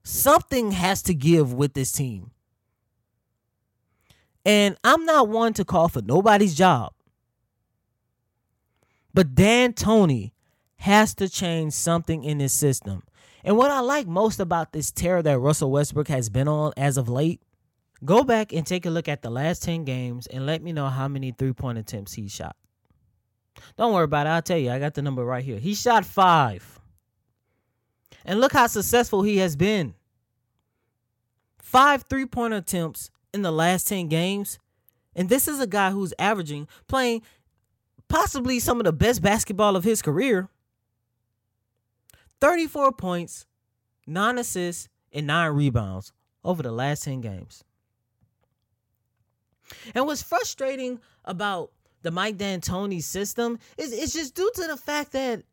Something 0.04 0.72
has 0.72 1.02
to 1.04 1.14
give 1.14 1.54
with 1.54 1.76
this 1.76 1.94
team. 1.94 2.32
And 4.46 4.76
I'm 4.84 5.06
not 5.06 5.30
one 5.30 5.54
to 5.54 5.64
call 5.64 5.88
for 5.88 6.02
nobody's 6.02 6.56
job. 6.56 6.92
But 9.14 9.34
D'Antoni 9.34 10.34
has 10.76 11.16
to 11.16 11.30
change 11.30 11.72
something 11.72 12.26
in 12.26 12.42
his 12.42 12.52
system. 12.52 13.04
And 13.46 13.56
what 13.56 13.72
I 13.72 13.80
like 13.80 14.08
most 14.08 14.42
about 14.42 14.74
this 14.74 14.92
tear 14.92 15.22
that 15.22 15.40
Russell 15.40 15.72
Westbrook 15.72 16.10
has 16.10 16.28
been 16.28 16.50
on 16.50 16.74
as 16.76 16.98
of 16.98 17.08
late, 17.08 17.42
go 18.04 18.24
back 18.24 18.54
and 18.54 18.66
take 18.66 18.86
a 18.86 18.90
look 18.90 19.08
at 19.08 19.22
the 19.22 19.30
last 19.30 19.64
10 19.64 19.84
games 19.84 20.28
and 20.28 20.46
let 20.46 20.62
me 20.62 20.72
know 20.74 20.88
how 20.88 21.08
many 21.08 21.32
three 21.32 21.54
point 21.54 21.78
attempts 21.78 22.14
he 22.14 22.28
shot. 22.28 22.56
Don't 23.78 23.94
worry 23.94 24.06
about 24.06 24.28
it. 24.28 24.30
I'll 24.30 24.42
tell 24.42 24.58
you. 24.58 24.72
I 24.72 24.80
got 24.80 24.94
the 24.94 25.02
number 25.02 25.24
right 25.24 25.44
here. 25.44 25.58
He 25.58 25.74
shot 25.74 26.06
five. 26.06 26.80
And 28.26 28.40
look 28.40 28.54
how 28.54 28.68
successful 28.68 29.24
he 29.24 29.38
has 29.38 29.56
been. 29.56 29.96
Five 31.62 32.04
three 32.10 32.26
point 32.26 32.54
attempts 32.54 33.12
in 33.34 33.42
the 33.42 33.52
last 33.52 33.88
10 33.88 34.08
games. 34.08 34.60
And 35.16 35.30
this 35.30 35.48
is 35.48 35.60
a 35.60 35.68
guy 35.68 35.92
who's 35.92 36.14
averaging, 36.20 36.68
playing 36.88 37.22
possibly 38.08 38.60
some 38.60 38.80
of 38.80 38.86
the 38.86 38.94
best 38.94 39.22
basketball 39.22 39.76
of 39.76 39.84
his 39.84 40.02
career. 40.02 40.50
34 42.40 42.94
points, 42.94 43.46
9 44.08 44.38
assists, 44.38 44.88
and 45.12 45.28
9 45.28 45.52
rebounds 45.52 46.14
over 46.44 46.64
the 46.64 46.72
last 46.72 47.04
10 47.04 47.22
games. 47.22 47.64
And 49.94 50.06
what's 50.06 50.22
frustrating 50.22 51.00
about 51.26 51.72
the 52.02 52.12
Mike 52.12 52.38
D'Antoni 52.38 53.04
system 53.04 53.60
is 53.78 53.92
it's 53.92 54.14
just 54.14 54.36
due 54.36 54.52
to 54.56 54.68
the 54.68 54.78
fact 54.78 55.12
that 55.12 55.44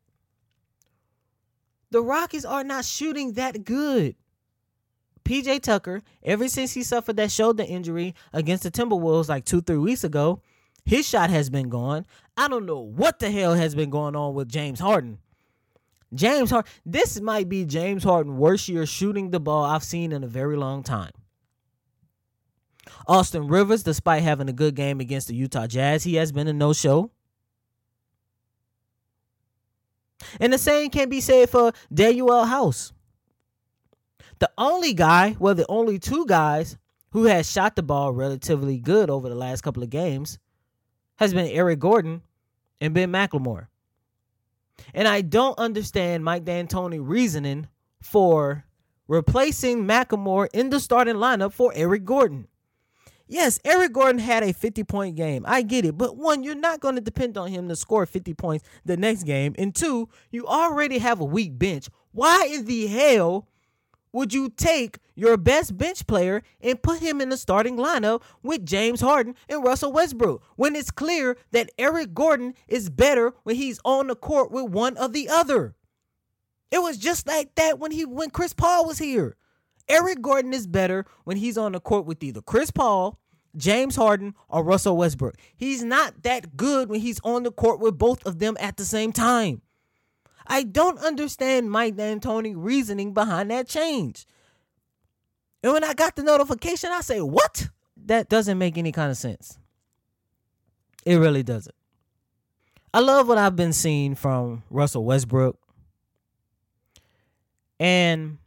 the 1.91 2.01
Rockets 2.01 2.45
are 2.45 2.63
not 2.63 2.85
shooting 2.85 3.33
that 3.33 3.63
good. 3.63 4.15
PJ 5.23 5.61
Tucker, 5.61 6.01
ever 6.23 6.47
since 6.47 6.73
he 6.73 6.83
suffered 6.83 7.17
that 7.17 7.31
shoulder 7.31 7.65
injury 7.67 8.15
against 8.31 8.63
the 8.63 8.71
Timberwolves 8.71 9.27
like 9.27 9.43
two, 9.43 9.61
three 9.61 9.77
weeks 9.77 10.05
ago, 10.05 10.41
his 10.85 11.07
shot 11.07 11.29
has 11.29 11.49
been 11.49 11.67
gone. 11.67 12.05
I 12.37 12.47
don't 12.47 12.65
know 12.65 12.79
what 12.79 13.19
the 13.19 13.29
hell 13.29 13.53
has 13.53 13.75
been 13.75 13.89
going 13.89 14.15
on 14.15 14.35
with 14.35 14.47
James 14.47 14.79
Harden. 14.79 15.19
James 16.13 16.49
Harden, 16.49 16.71
this 16.85 17.19
might 17.19 17.49
be 17.49 17.65
James 17.65 18.05
Harden 18.05 18.37
worst 18.37 18.69
year 18.69 18.85
shooting 18.85 19.31
the 19.31 19.41
ball 19.41 19.65
I've 19.65 19.83
seen 19.83 20.13
in 20.13 20.23
a 20.23 20.27
very 20.27 20.55
long 20.55 20.81
time. 20.81 21.11
Austin 23.07 23.47
Rivers, 23.47 23.83
despite 23.83 24.23
having 24.23 24.49
a 24.49 24.53
good 24.53 24.75
game 24.75 24.99
against 24.99 25.27
the 25.29 25.35
Utah 25.35 25.67
Jazz, 25.67 26.03
he 26.03 26.15
has 26.15 26.31
been 26.31 26.47
a 26.47 26.53
no 26.53 26.73
show. 26.73 27.11
And 30.39 30.51
the 30.51 30.57
same 30.57 30.89
can 30.89 31.09
be 31.09 31.21
said 31.21 31.49
for 31.49 31.71
Danuel 31.93 32.47
House. 32.47 32.91
The 34.39 34.51
only 34.57 34.93
guy, 34.93 35.35
well, 35.39 35.55
the 35.55 35.65
only 35.69 35.99
two 35.99 36.25
guys 36.25 36.77
who 37.11 37.23
has 37.25 37.49
shot 37.49 37.75
the 37.75 37.83
ball 37.83 38.11
relatively 38.11 38.77
good 38.77 39.09
over 39.09 39.29
the 39.29 39.35
last 39.35 39.61
couple 39.61 39.83
of 39.83 39.89
games 39.89 40.37
has 41.15 41.33
been 41.33 41.47
Eric 41.47 41.79
Gordon 41.79 42.21
and 42.81 42.93
Ben 42.93 43.11
McLemore. 43.11 43.67
And 44.93 45.07
I 45.07 45.21
don't 45.21 45.57
understand 45.57 46.23
Mike 46.23 46.45
D'Antoni 46.45 46.99
reasoning 47.01 47.67
for 48.01 48.65
replacing 49.07 49.85
McLemore 49.85 50.47
in 50.53 50.69
the 50.69 50.79
starting 50.79 51.15
lineup 51.15 51.53
for 51.53 51.71
Eric 51.73 52.05
Gordon. 52.05 52.47
Yes, 53.27 53.59
Eric 53.65 53.91
Gordon 53.91 54.19
had 54.19 54.43
a 54.43 54.53
50 54.53 54.83
point 54.85 55.15
game. 55.15 55.43
I 55.47 55.61
get 55.61 55.85
it. 55.85 55.97
But 55.97 56.15
one, 56.15 56.43
you're 56.43 56.55
not 56.55 56.79
going 56.79 56.95
to 56.95 57.01
depend 57.01 57.37
on 57.37 57.49
him 57.49 57.67
to 57.67 57.75
score 57.75 58.05
50 58.05 58.33
points 58.33 58.65
the 58.85 58.95
next 58.97 59.23
game. 59.23 59.53
And 59.57 59.75
two, 59.75 60.09
you 60.31 60.45
already 60.47 60.99
have 60.99 61.19
a 61.19 61.25
weak 61.25 61.59
bench. 61.59 61.89
Why 62.11 62.49
in 62.51 62.65
the 62.65 62.87
hell 62.87 63.47
would 64.13 64.33
you 64.33 64.49
take 64.49 64.99
your 65.15 65.35
best 65.35 65.77
bench 65.77 66.07
player 66.07 66.41
and 66.61 66.81
put 66.81 66.99
him 66.99 67.19
in 67.19 67.29
the 67.29 67.37
starting 67.37 67.75
lineup 67.75 68.21
with 68.41 68.65
James 68.65 69.01
Harden 69.01 69.35
and 69.49 69.63
Russell 69.63 69.91
Westbrook 69.91 70.41
when 70.55 70.75
it's 70.75 70.91
clear 70.91 71.37
that 71.51 71.69
Eric 71.77 72.13
Gordon 72.13 72.53
is 72.67 72.89
better 72.89 73.33
when 73.43 73.57
he's 73.57 73.79
on 73.83 74.07
the 74.07 74.15
court 74.15 74.51
with 74.51 74.71
one 74.71 74.95
of 74.97 75.11
the 75.11 75.27
other? 75.27 75.75
It 76.71 76.79
was 76.79 76.97
just 76.97 77.27
like 77.27 77.55
that 77.55 77.79
when 77.79 77.91
he 77.91 78.05
when 78.05 78.29
Chris 78.29 78.53
Paul 78.53 78.85
was 78.85 78.97
here. 78.97 79.35
Eric 79.89 80.21
Gordon 80.21 80.53
is 80.53 80.67
better 80.67 81.05
when 81.23 81.37
he's 81.37 81.57
on 81.57 81.71
the 81.71 81.79
court 81.79 82.05
with 82.05 82.23
either 82.23 82.41
Chris 82.41 82.71
Paul, 82.71 83.19
James 83.55 83.95
Harden, 83.95 84.35
or 84.49 84.63
Russell 84.63 84.97
Westbrook. 84.97 85.35
He's 85.55 85.83
not 85.83 86.23
that 86.23 86.57
good 86.57 86.89
when 86.89 86.99
he's 86.99 87.19
on 87.23 87.43
the 87.43 87.51
court 87.51 87.79
with 87.79 87.97
both 87.97 88.25
of 88.25 88.39
them 88.39 88.57
at 88.59 88.77
the 88.77 88.85
same 88.85 89.11
time. 89.11 89.61
I 90.45 90.63
don't 90.63 90.99
understand 90.99 91.71
Mike 91.71 91.95
D'Antoni 91.95 92.53
reasoning 92.55 93.13
behind 93.13 93.51
that 93.51 93.67
change. 93.67 94.25
And 95.63 95.73
when 95.73 95.83
I 95.83 95.93
got 95.93 96.15
the 96.15 96.23
notification, 96.23 96.91
I 96.91 97.01
say, 97.01 97.19
"What? 97.19 97.69
That 98.05 98.29
doesn't 98.29 98.57
make 98.57 98.77
any 98.77 98.91
kind 98.91 99.11
of 99.11 99.17
sense." 99.17 99.57
It 101.05 101.15
really 101.15 101.43
doesn't. 101.43 101.75
I 102.93 102.99
love 102.99 103.27
what 103.27 103.37
I've 103.37 103.55
been 103.55 103.73
seeing 103.73 104.15
from 104.15 104.63
Russell 104.69 105.03
Westbrook. 105.03 105.57
And 107.79 108.37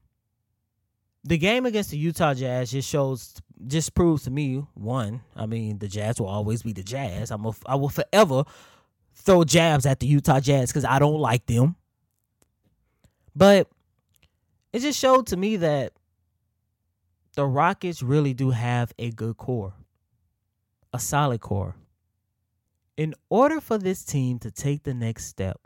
the 1.31 1.39
game 1.39 1.65
against 1.65 1.93
the 1.93 1.97
Utah 1.97 2.35
Jazz 2.35 2.73
just 2.73 2.89
shows 2.89 3.35
just 3.65 3.95
proves 3.95 4.25
to 4.25 4.33
me 4.33 4.65
one, 4.75 5.21
I 5.37 5.47
mean, 5.47 5.79
the 5.79 5.87
Jazz 5.87 6.19
will 6.19 6.27
always 6.27 6.65
be 6.65 6.73
the 6.73 6.83
Jazz. 6.83 7.31
I'm 7.31 7.45
a, 7.45 7.53
I 7.67 7.77
will 7.77 7.89
forever 7.89 8.43
throw 9.15 9.45
jabs 9.45 9.87
at 9.87 10.01
the 10.01 10.09
Utah 10.09 10.41
Jazz 10.41 10.73
cuz 10.73 10.85
I 10.85 10.99
don't 10.99 11.21
like 11.21 11.47
them. 11.47 11.77
But 13.37 13.69
it 14.73 14.81
just 14.81 14.99
showed 14.99 15.29
to 15.29 15.37
me 15.37 15.55
that 15.59 15.93
the 17.37 17.47
Rockets 17.47 18.03
really 18.03 18.35
do 18.35 18.51
have 18.51 18.93
a 18.99 19.13
good 19.13 19.37
core, 19.37 19.75
a 20.93 20.99
solid 20.99 21.41
core. 21.41 21.77
In 22.97 23.15
order 23.29 23.61
for 23.61 23.79
this 23.79 24.05
team 24.05 24.41
to 24.41 24.51
take 24.51 24.83
the 24.83 24.95
next 24.95 25.27
step, 25.27 25.61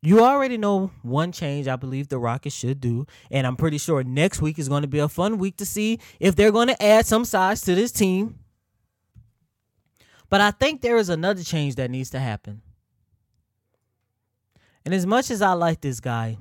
you 0.00 0.24
already 0.24 0.56
know 0.56 0.92
one 1.02 1.32
change 1.32 1.66
I 1.66 1.76
believe 1.76 2.08
the 2.08 2.18
Rockets 2.18 2.54
should 2.54 2.80
do. 2.80 3.06
And 3.30 3.46
I'm 3.46 3.56
pretty 3.56 3.78
sure 3.78 4.02
next 4.04 4.40
week 4.40 4.58
is 4.58 4.68
going 4.68 4.82
to 4.82 4.88
be 4.88 5.00
a 5.00 5.08
fun 5.08 5.38
week 5.38 5.56
to 5.56 5.66
see 5.66 5.98
if 6.20 6.36
they're 6.36 6.52
going 6.52 6.68
to 6.68 6.82
add 6.82 7.06
some 7.06 7.24
size 7.24 7.62
to 7.62 7.74
this 7.74 7.90
team. 7.90 8.38
But 10.30 10.40
I 10.40 10.50
think 10.50 10.82
there 10.82 10.98
is 10.98 11.08
another 11.08 11.42
change 11.42 11.74
that 11.76 11.90
needs 11.90 12.10
to 12.10 12.20
happen. 12.20 12.62
And 14.84 14.94
as 14.94 15.06
much 15.06 15.30
as 15.30 15.42
I 15.42 15.52
like 15.52 15.80
this 15.80 16.00
guy, 16.00 16.38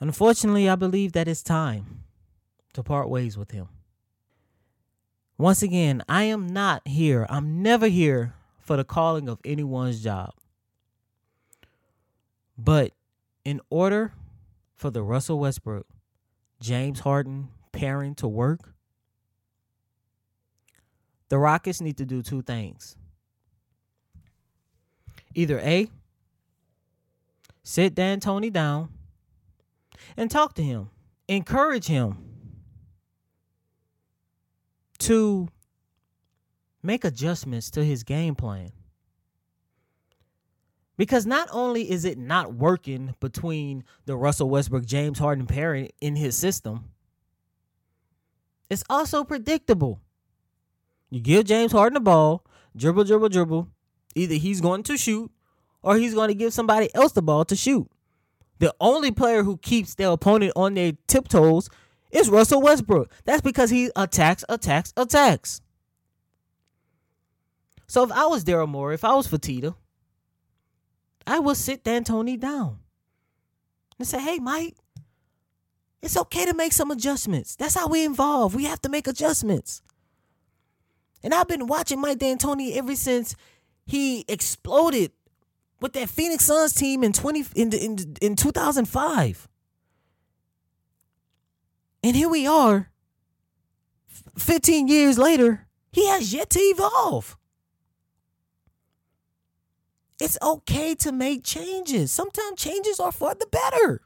unfortunately, 0.00 0.68
I 0.68 0.76
believe 0.76 1.12
that 1.12 1.28
it's 1.28 1.42
time 1.42 2.04
to 2.74 2.82
part 2.82 3.08
ways 3.08 3.36
with 3.36 3.50
him. 3.50 3.68
Once 5.36 5.62
again, 5.62 6.02
I 6.08 6.24
am 6.24 6.46
not 6.46 6.86
here. 6.86 7.26
I'm 7.28 7.62
never 7.62 7.88
here 7.88 8.34
for 8.60 8.76
the 8.76 8.84
calling 8.84 9.28
of 9.28 9.40
anyone's 9.44 10.02
job. 10.02 10.34
But 12.56 12.92
in 13.44 13.60
order 13.70 14.12
for 14.74 14.90
the 14.90 15.02
Russell 15.02 15.38
Westbrook, 15.38 15.86
James 16.60 17.00
Harden 17.00 17.48
pairing 17.72 18.14
to 18.16 18.28
work, 18.28 18.74
the 21.28 21.38
Rockets 21.38 21.80
need 21.80 21.96
to 21.98 22.06
do 22.06 22.22
two 22.22 22.42
things 22.42 22.96
either 25.34 25.58
A, 25.58 25.88
sit 27.64 27.94
D'Antoni 27.94 28.52
down 28.52 28.88
and 30.16 30.30
talk 30.30 30.54
to 30.54 30.62
him, 30.62 30.90
encourage 31.26 31.86
him 31.86 32.18
to 34.98 35.48
make 36.82 37.04
adjustments 37.04 37.70
to 37.72 37.84
his 37.84 38.04
game 38.04 38.34
plan. 38.34 38.70
Because 40.96 41.26
not 41.26 41.48
only 41.52 41.90
is 41.90 42.04
it 42.04 42.18
not 42.18 42.54
working 42.54 43.14
between 43.20 43.84
the 44.06 44.16
Russell 44.16 44.48
Westbrook 44.48 44.84
James 44.84 45.18
Harden 45.18 45.46
pairing 45.46 45.90
in 46.00 46.16
his 46.16 46.36
system, 46.36 46.90
it's 48.70 48.84
also 48.88 49.24
predictable. 49.24 50.00
You 51.10 51.20
give 51.20 51.46
James 51.46 51.72
Harden 51.72 51.94
the 51.94 52.00
ball, 52.00 52.44
dribble, 52.76 53.04
dribble, 53.04 53.28
dribble, 53.28 53.68
Either 54.14 54.34
he's 54.34 54.60
going 54.60 54.82
to 54.84 54.96
shoot 54.96 55.30
or 55.82 55.96
he's 55.96 56.14
going 56.14 56.28
to 56.28 56.34
give 56.34 56.52
somebody 56.52 56.94
else 56.94 57.12
the 57.12 57.22
ball 57.22 57.44
to 57.46 57.56
shoot. 57.56 57.90
The 58.60 58.74
only 58.80 59.10
player 59.10 59.42
who 59.42 59.56
keeps 59.58 59.94
their 59.94 60.10
opponent 60.10 60.52
on 60.54 60.74
their 60.74 60.92
tiptoes 61.08 61.68
is 62.12 62.30
Russell 62.30 62.62
Westbrook. 62.62 63.10
That's 63.24 63.42
because 63.42 63.70
he 63.70 63.90
attacks, 63.96 64.44
attacks, 64.48 64.92
attacks. 64.96 65.60
So 67.86 68.04
if 68.04 68.12
I 68.12 68.26
was 68.26 68.44
Daryl 68.44 68.68
Morey, 68.68 68.94
if 68.94 69.04
I 69.04 69.14
was 69.14 69.26
Fertitta, 69.26 69.74
I 71.26 71.38
will 71.38 71.54
sit 71.54 71.84
D'Antoni 71.84 72.38
down 72.38 72.78
and 73.98 74.06
say, 74.06 74.20
hey, 74.20 74.38
Mike, 74.38 74.76
it's 76.02 76.16
okay 76.16 76.44
to 76.44 76.54
make 76.54 76.72
some 76.72 76.90
adjustments. 76.90 77.56
That's 77.56 77.74
how 77.74 77.88
we 77.88 78.04
evolve. 78.04 78.54
We 78.54 78.64
have 78.64 78.82
to 78.82 78.88
make 78.88 79.06
adjustments. 79.06 79.82
And 81.22 81.32
I've 81.32 81.48
been 81.48 81.66
watching 81.66 82.00
Mike 82.00 82.18
D'Antoni 82.18 82.76
ever 82.76 82.94
since 82.94 83.34
he 83.86 84.24
exploded 84.28 85.12
with 85.80 85.94
that 85.94 86.10
Phoenix 86.10 86.44
Suns 86.44 86.74
team 86.74 87.02
in 87.02 87.12
20 87.12 87.44
in 87.54 87.72
in, 87.72 88.16
in 88.20 88.36
2005. 88.36 89.48
And 92.02 92.14
here 92.14 92.28
we 92.28 92.46
are 92.46 92.90
15 94.36 94.88
years 94.88 95.18
later, 95.18 95.66
he 95.92 96.06
has 96.08 96.34
yet 96.34 96.50
to 96.50 96.58
evolve. 96.58 97.36
It's 100.24 100.38
okay 100.40 100.94
to 100.94 101.12
make 101.12 101.44
changes. 101.44 102.10
Sometimes 102.10 102.58
changes 102.58 102.98
are 102.98 103.12
for 103.12 103.34
the 103.34 103.46
better. 103.46 104.00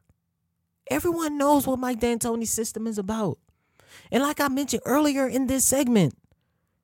Everyone 0.90 1.38
knows 1.38 1.64
what 1.64 1.78
Mike 1.78 2.00
D'Antoni's 2.00 2.50
system 2.50 2.88
is 2.88 2.98
about. 2.98 3.38
And 4.10 4.24
like 4.24 4.40
I 4.40 4.48
mentioned 4.48 4.82
earlier 4.84 5.28
in 5.28 5.46
this 5.46 5.64
segment, 5.64 6.18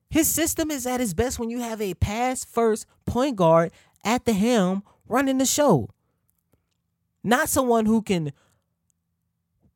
his 0.09 0.29
system 0.29 0.71
is 0.71 0.87
at 0.87 1.01
its 1.01 1.13
best 1.13 1.37
when 1.37 1.49
you 1.49 1.59
have 1.59 1.81
a 1.81 1.95
pass 1.95 2.45
first 2.45 2.85
point 3.05 3.35
guard 3.35 3.73
at 4.05 4.23
the 4.23 4.31
helm 4.31 4.83
running 5.05 5.39
the 5.39 5.45
show. 5.45 5.89
Not 7.21 7.49
someone 7.49 7.87
who 7.87 8.03
can 8.03 8.31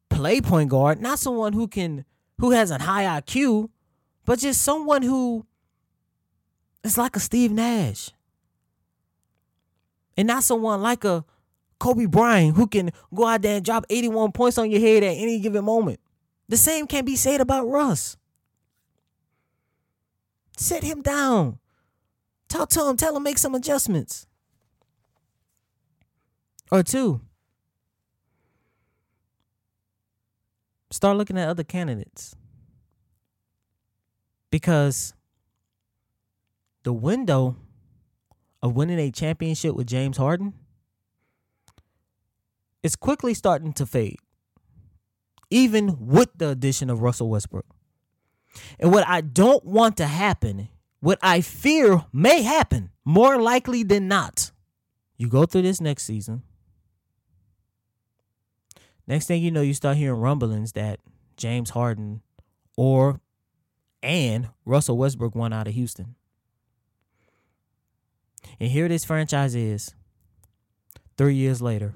play 0.10 0.40
point 0.40 0.70
guard, 0.70 1.02
not 1.02 1.20
someone 1.20 1.52
who 1.52 1.68
can 1.68 2.06
who 2.38 2.52
has 2.52 2.72
a 2.72 2.82
high 2.82 3.04
IQ, 3.20 3.72
but 4.24 4.40
just 4.40 4.62
someone 4.62 5.02
who 5.02 5.46
is 6.82 6.98
like 6.98 7.18
a 7.18 7.20
Steve 7.20 7.52
Nash. 7.52 8.12
And 10.18 10.28
not 10.28 10.44
someone 10.44 10.82
like 10.82 11.06
a 11.06 11.24
Kobe 11.80 12.06
Bryant 12.06 12.56
who 12.56 12.68
can 12.68 12.92
go 13.14 13.26
out 13.26 13.42
there 13.42 13.56
and 13.56 13.66
drop 13.66 13.86
81 13.90 14.34
points 14.34 14.58
on 14.58 14.70
your 14.70 14.82
head 14.82 15.04
at 15.04 15.16
any 15.16 15.40
given 15.40 15.64
moment. 15.64 16.00
The 16.50 16.58
same 16.58 16.88
can 16.88 17.06
be 17.06 17.16
said 17.16 17.42
about 17.42 17.68
Russ. 17.68 18.18
Sit 20.58 20.84
him 20.84 21.02
down. 21.02 21.60
Talk 22.50 22.70
to 22.70 22.86
him. 22.86 22.98
Tell 22.98 23.16
him 23.16 23.24
make 23.24 23.38
some 23.38 23.56
adjustments. 23.56 24.28
Or 26.72 26.84
two. 26.84 27.22
Start 30.92 31.18
looking 31.18 31.38
at 31.38 31.48
other 31.48 31.64
candidates. 31.64 32.36
Because 34.52 35.14
the 36.84 36.92
window 36.92 37.56
of 38.62 38.76
winning 38.76 39.00
a 39.00 39.12
championship 39.12 39.76
with 39.76 39.88
James 39.88 40.18
Harden 40.18 40.54
is 42.84 42.96
quickly 42.96 43.34
starting 43.34 43.74
to 43.74 43.86
fade, 43.86 44.20
even 45.50 46.08
with 46.08 46.30
the 46.38 46.50
addition 46.50 46.90
of 46.90 47.02
Russell 47.02 47.30
Westbrook. 47.30 47.66
And 48.80 48.92
what 48.92 49.08
I 49.08 49.22
don't 49.22 49.64
want 49.64 49.98
to 49.98 50.06
happen, 50.06 50.70
what 51.00 51.20
I 51.22 51.42
fear 51.42 52.06
may 52.12 52.42
happen, 52.42 52.90
more 53.06 53.42
likely 53.42 53.84
than 53.84 54.08
not, 54.08 54.52
you 55.18 55.28
go 55.28 55.46
through 55.46 55.64
this 55.64 55.82
next 55.82 56.04
season. 56.04 56.44
Next 59.08 59.26
thing 59.26 59.42
you 59.42 59.52
know, 59.52 59.62
you 59.62 59.74
start 59.74 59.98
hearing 59.98 60.20
rumblings 60.20 60.74
that 60.74 61.00
James 61.36 61.72
Harden 61.72 62.22
or 62.78 63.20
and 64.02 64.50
Russell 64.66 64.98
Westbrook 64.98 65.36
won 65.36 65.52
out 65.52 65.68
of 65.68 65.74
Houston. 65.74 66.16
And 68.60 68.70
here 68.70 68.88
this 68.88 69.06
franchise 69.06 69.56
is 69.56 69.94
three 71.18 71.36
years 71.36 71.62
later. 71.62 71.96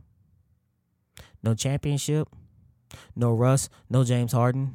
No 1.42 1.54
championship, 1.54 2.30
no 3.16 3.34
Russ, 3.34 3.70
no 3.90 4.04
James 4.04 4.32
Harden, 4.32 4.74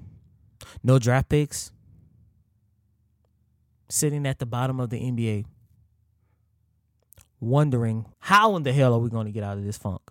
no 0.82 0.98
draft 0.98 1.28
picks. 1.28 1.72
Sitting 3.88 4.26
at 4.26 4.38
the 4.38 4.44
bottom 4.44 4.80
of 4.80 4.90
the 4.90 5.00
NBA. 5.00 5.46
Wondering 7.40 8.04
how 8.18 8.54
in 8.56 8.64
the 8.64 8.72
hell 8.72 8.92
are 8.92 8.98
we 8.98 9.08
going 9.08 9.24
to 9.24 9.32
get 9.32 9.42
out 9.42 9.56
of 9.56 9.64
this 9.64 9.78
funk? 9.78 10.02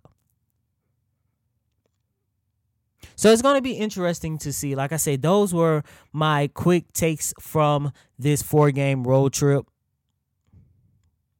So 3.15 3.31
it's 3.31 3.41
going 3.41 3.55
to 3.55 3.61
be 3.61 3.73
interesting 3.73 4.37
to 4.39 4.53
see. 4.53 4.75
Like 4.75 4.91
I 4.91 4.97
said, 4.97 5.21
those 5.21 5.53
were 5.53 5.83
my 6.13 6.49
quick 6.53 6.91
takes 6.93 7.33
from 7.39 7.91
this 8.17 8.41
four 8.41 8.71
game 8.71 9.03
road 9.03 9.33
trip. 9.33 9.65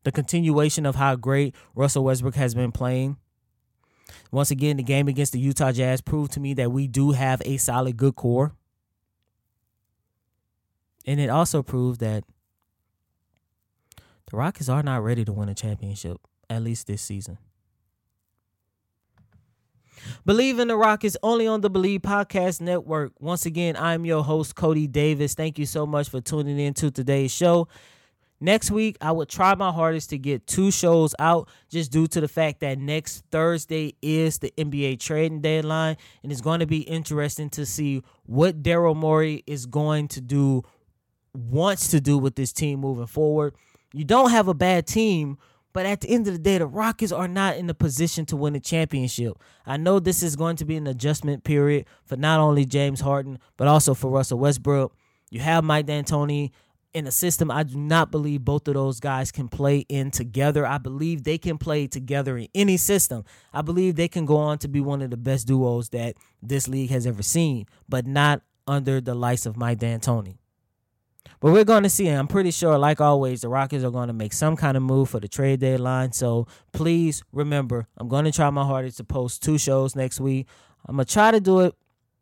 The 0.07 0.11
continuation 0.13 0.85
of 0.85 0.95
how 0.95 1.17
great 1.17 1.53
Russell 1.75 2.05
Westbrook 2.05 2.35
has 2.35 2.55
been 2.55 2.71
playing. 2.71 3.17
Once 4.31 4.51
again, 4.51 4.77
the 4.77 4.83
game 4.83 5.09
against 5.09 5.33
the 5.33 5.39
Utah 5.39 5.73
Jazz 5.73 5.99
proved 5.99 6.31
to 6.31 6.39
me 6.39 6.53
that 6.53 6.71
we 6.71 6.87
do 6.87 7.11
have 7.11 7.41
a 7.43 7.57
solid, 7.57 7.97
good 7.97 8.15
core. 8.15 8.53
And 11.05 11.19
it 11.19 11.29
also 11.29 11.61
proved 11.61 11.99
that 11.99 12.23
the 14.31 14.37
Rockets 14.37 14.69
are 14.69 14.81
not 14.81 15.03
ready 15.03 15.25
to 15.25 15.33
win 15.33 15.49
a 15.49 15.53
championship, 15.53 16.15
at 16.49 16.61
least 16.61 16.87
this 16.87 17.01
season. 17.01 17.37
Believe 20.25 20.57
in 20.57 20.69
the 20.69 20.77
Rockets 20.77 21.17
only 21.21 21.47
on 21.47 21.59
the 21.59 21.69
Believe 21.69 22.03
Podcast 22.03 22.61
Network. 22.61 23.11
Once 23.19 23.45
again, 23.45 23.75
I'm 23.75 24.05
your 24.05 24.23
host, 24.23 24.55
Coty 24.55 24.89
Davis. 24.89 25.33
Thank 25.33 25.59
you 25.59 25.65
so 25.65 25.85
much 25.85 26.07
for 26.07 26.21
tuning 26.21 26.57
in 26.59 26.73
to 26.75 26.91
today's 26.91 27.33
show. 27.33 27.67
Next 28.39 28.69
week, 28.69 28.97
I 29.01 29.13
will 29.13 29.25
try 29.25 29.55
my 29.55 29.71
hardest 29.71 30.11
to 30.11 30.17
get 30.19 30.45
two 30.45 30.69
shows 30.69 31.15
out 31.17 31.49
just 31.69 31.91
due 31.91 32.05
to 32.07 32.21
the 32.21 32.27
fact 32.27 32.59
that 32.59 32.77
next 32.77 33.23
Thursday 33.31 33.95
is 34.01 34.37
the 34.37 34.53
NBA 34.57 34.99
trading 34.99 35.41
deadline. 35.41 35.97
And 36.21 36.31
it's 36.31 36.41
going 36.41 36.59
to 36.59 36.67
be 36.67 36.81
interesting 36.81 37.49
to 37.51 37.65
see 37.65 38.03
what 38.25 38.61
Daryl 38.61 38.95
Morey 38.95 39.43
is 39.47 39.65
going 39.65 40.07
to 40.09 40.21
do, 40.21 40.61
wants 41.33 41.87
to 41.89 41.99
do 41.99 42.19
with 42.19 42.35
this 42.35 42.53
team 42.53 42.79
moving 42.81 43.07
forward. 43.07 43.55
You 43.91 44.03
don't 44.03 44.29
have 44.29 44.47
a 44.47 44.53
bad 44.53 44.85
team, 44.85 45.39
but 45.73 45.87
at 45.87 46.01
the 46.01 46.09
end 46.09 46.27
of 46.27 46.33
the 46.33 46.39
day, 46.39 46.59
the 46.59 46.67
Rockets 46.67 47.11
are 47.11 47.27
not 47.27 47.57
in 47.57 47.65
the 47.65 47.73
position 47.73 48.25
to 48.27 48.35
win 48.35 48.55
a 48.55 48.59
championship. 48.59 49.33
I 49.65 49.77
know 49.77 49.99
this 49.99 50.21
is 50.21 50.35
going 50.35 50.57
to 50.57 50.65
be 50.65 50.75
an 50.75 50.85
adjustment 50.85 51.43
period 51.43 51.85
for 52.05 52.17
not 52.17 52.39
only 52.39 52.65
James 52.65 53.01
Harden, 53.01 53.39
but 53.57 53.67
also 53.67 53.95
for 53.95 54.11
Russell 54.11 54.37
Westbrook. 54.37 54.95
You 55.31 55.39
have 55.39 55.63
Mike 55.63 55.87
D'Antoni 55.87 56.51
in 56.93 57.05
a 57.05 57.11
system 57.11 57.51
I 57.51 57.63
do 57.63 57.77
not 57.77 58.11
believe 58.11 58.43
both 58.43 58.67
of 58.67 58.73
those 58.73 58.99
guys 58.99 59.31
can 59.31 59.47
play 59.47 59.85
in 59.89 60.11
together. 60.11 60.65
I 60.65 60.77
believe 60.77 61.23
they 61.23 61.37
can 61.37 61.57
play 61.57 61.87
together 61.87 62.37
in 62.37 62.47
any 62.55 62.77
system. 62.77 63.23
I 63.53 63.61
believe 63.61 63.95
they 63.95 64.07
can 64.07 64.25
go 64.25 64.37
on 64.37 64.57
to 64.59 64.67
be 64.67 64.81
one 64.81 65.01
of 65.01 65.11
the 65.11 65.17
best 65.17 65.47
duos 65.47 65.89
that 65.89 66.15
this 66.41 66.67
league 66.67 66.89
has 66.89 67.05
ever 67.05 67.21
seen, 67.21 67.65
but 67.87 68.07
not 68.07 68.41
under 68.65 68.99
the 68.99 69.15
likes 69.15 69.45
of 69.45 69.57
Mike 69.57 69.79
D'Antoni. 69.79 70.37
But 71.39 71.51
we're 71.51 71.65
going 71.65 71.83
to 71.83 71.89
see. 71.89 72.07
I'm 72.07 72.27
pretty 72.27 72.51
sure, 72.51 72.77
like 72.77 72.99
always, 72.99 73.41
the 73.41 73.49
Rockets 73.49 73.83
are 73.83 73.91
going 73.91 74.07
to 74.07 74.13
make 74.13 74.33
some 74.33 74.55
kind 74.55 74.75
of 74.75 74.83
move 74.83 75.09
for 75.09 75.19
the 75.19 75.27
trade 75.27 75.59
deadline. 75.59 76.13
So 76.13 76.47
please 76.73 77.23
remember, 77.31 77.87
I'm 77.97 78.07
going 78.07 78.25
to 78.25 78.31
try 78.31 78.49
my 78.49 78.65
hardest 78.65 78.97
to 78.97 79.03
post 79.03 79.43
two 79.43 79.57
shows 79.57 79.95
next 79.95 80.19
week. 80.19 80.47
I'm 80.85 80.95
going 80.95 81.05
to 81.05 81.13
try 81.13 81.31
to 81.31 81.39
do 81.39 81.59
it 81.59 81.75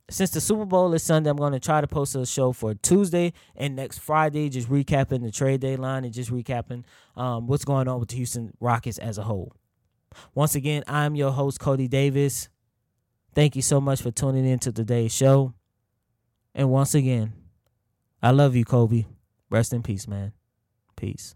since 0.10 0.30
the 0.32 0.41
Super 0.41 0.66
Bowl 0.66 0.93
is 0.93 1.03
Sunday, 1.03 1.30
I'm 1.30 1.38
going 1.38 1.53
to 1.53 1.60
try 1.60 1.82
to 1.82 1.88
post 1.88 2.16
a 2.16 2.26
show 2.26 2.51
for 2.51 2.76
Tuesday 2.76 3.34
and 3.56 3.76
next 3.76 3.99
Friday, 3.99 4.49
just 4.49 4.70
recapping 4.70 5.24
the 5.24 5.32
trade 5.32 5.62
deadline 5.62 6.06
and 6.06 6.14
just 6.14 6.32
recapping 6.32 6.84
um, 7.16 7.47
what's 7.47 7.66
going 7.66 7.88
on 7.88 7.99
with 7.99 8.10
the 8.10 8.18
Houston 8.18 8.53
Rockets 8.60 8.99
as 8.99 9.18
a 9.18 9.24
whole. 9.24 9.53
Once 10.34 10.56
again, 10.56 10.84
I'm 10.88 11.16
your 11.16 11.32
host, 11.32 11.60
Coty 11.60 11.89
Davis. 11.89 12.49
Thank 13.34 13.56
you 13.56 13.62
so 13.62 13.82
much 13.82 14.01
for 14.01 14.12
tuning 14.12 14.45
in 14.45 14.60
to 14.60 14.72
today's 14.72 15.14
show. 15.14 15.53
And 16.53 16.70
once 16.70 16.93
again, 16.93 17.34
I 18.22 18.32
love 18.32 18.56
you, 18.56 18.64
Kobe. 18.64 19.06
Rest 19.49 19.74
in 19.74 19.84
peace, 19.84 20.08
man. 20.08 20.34
Peace. 20.95 21.36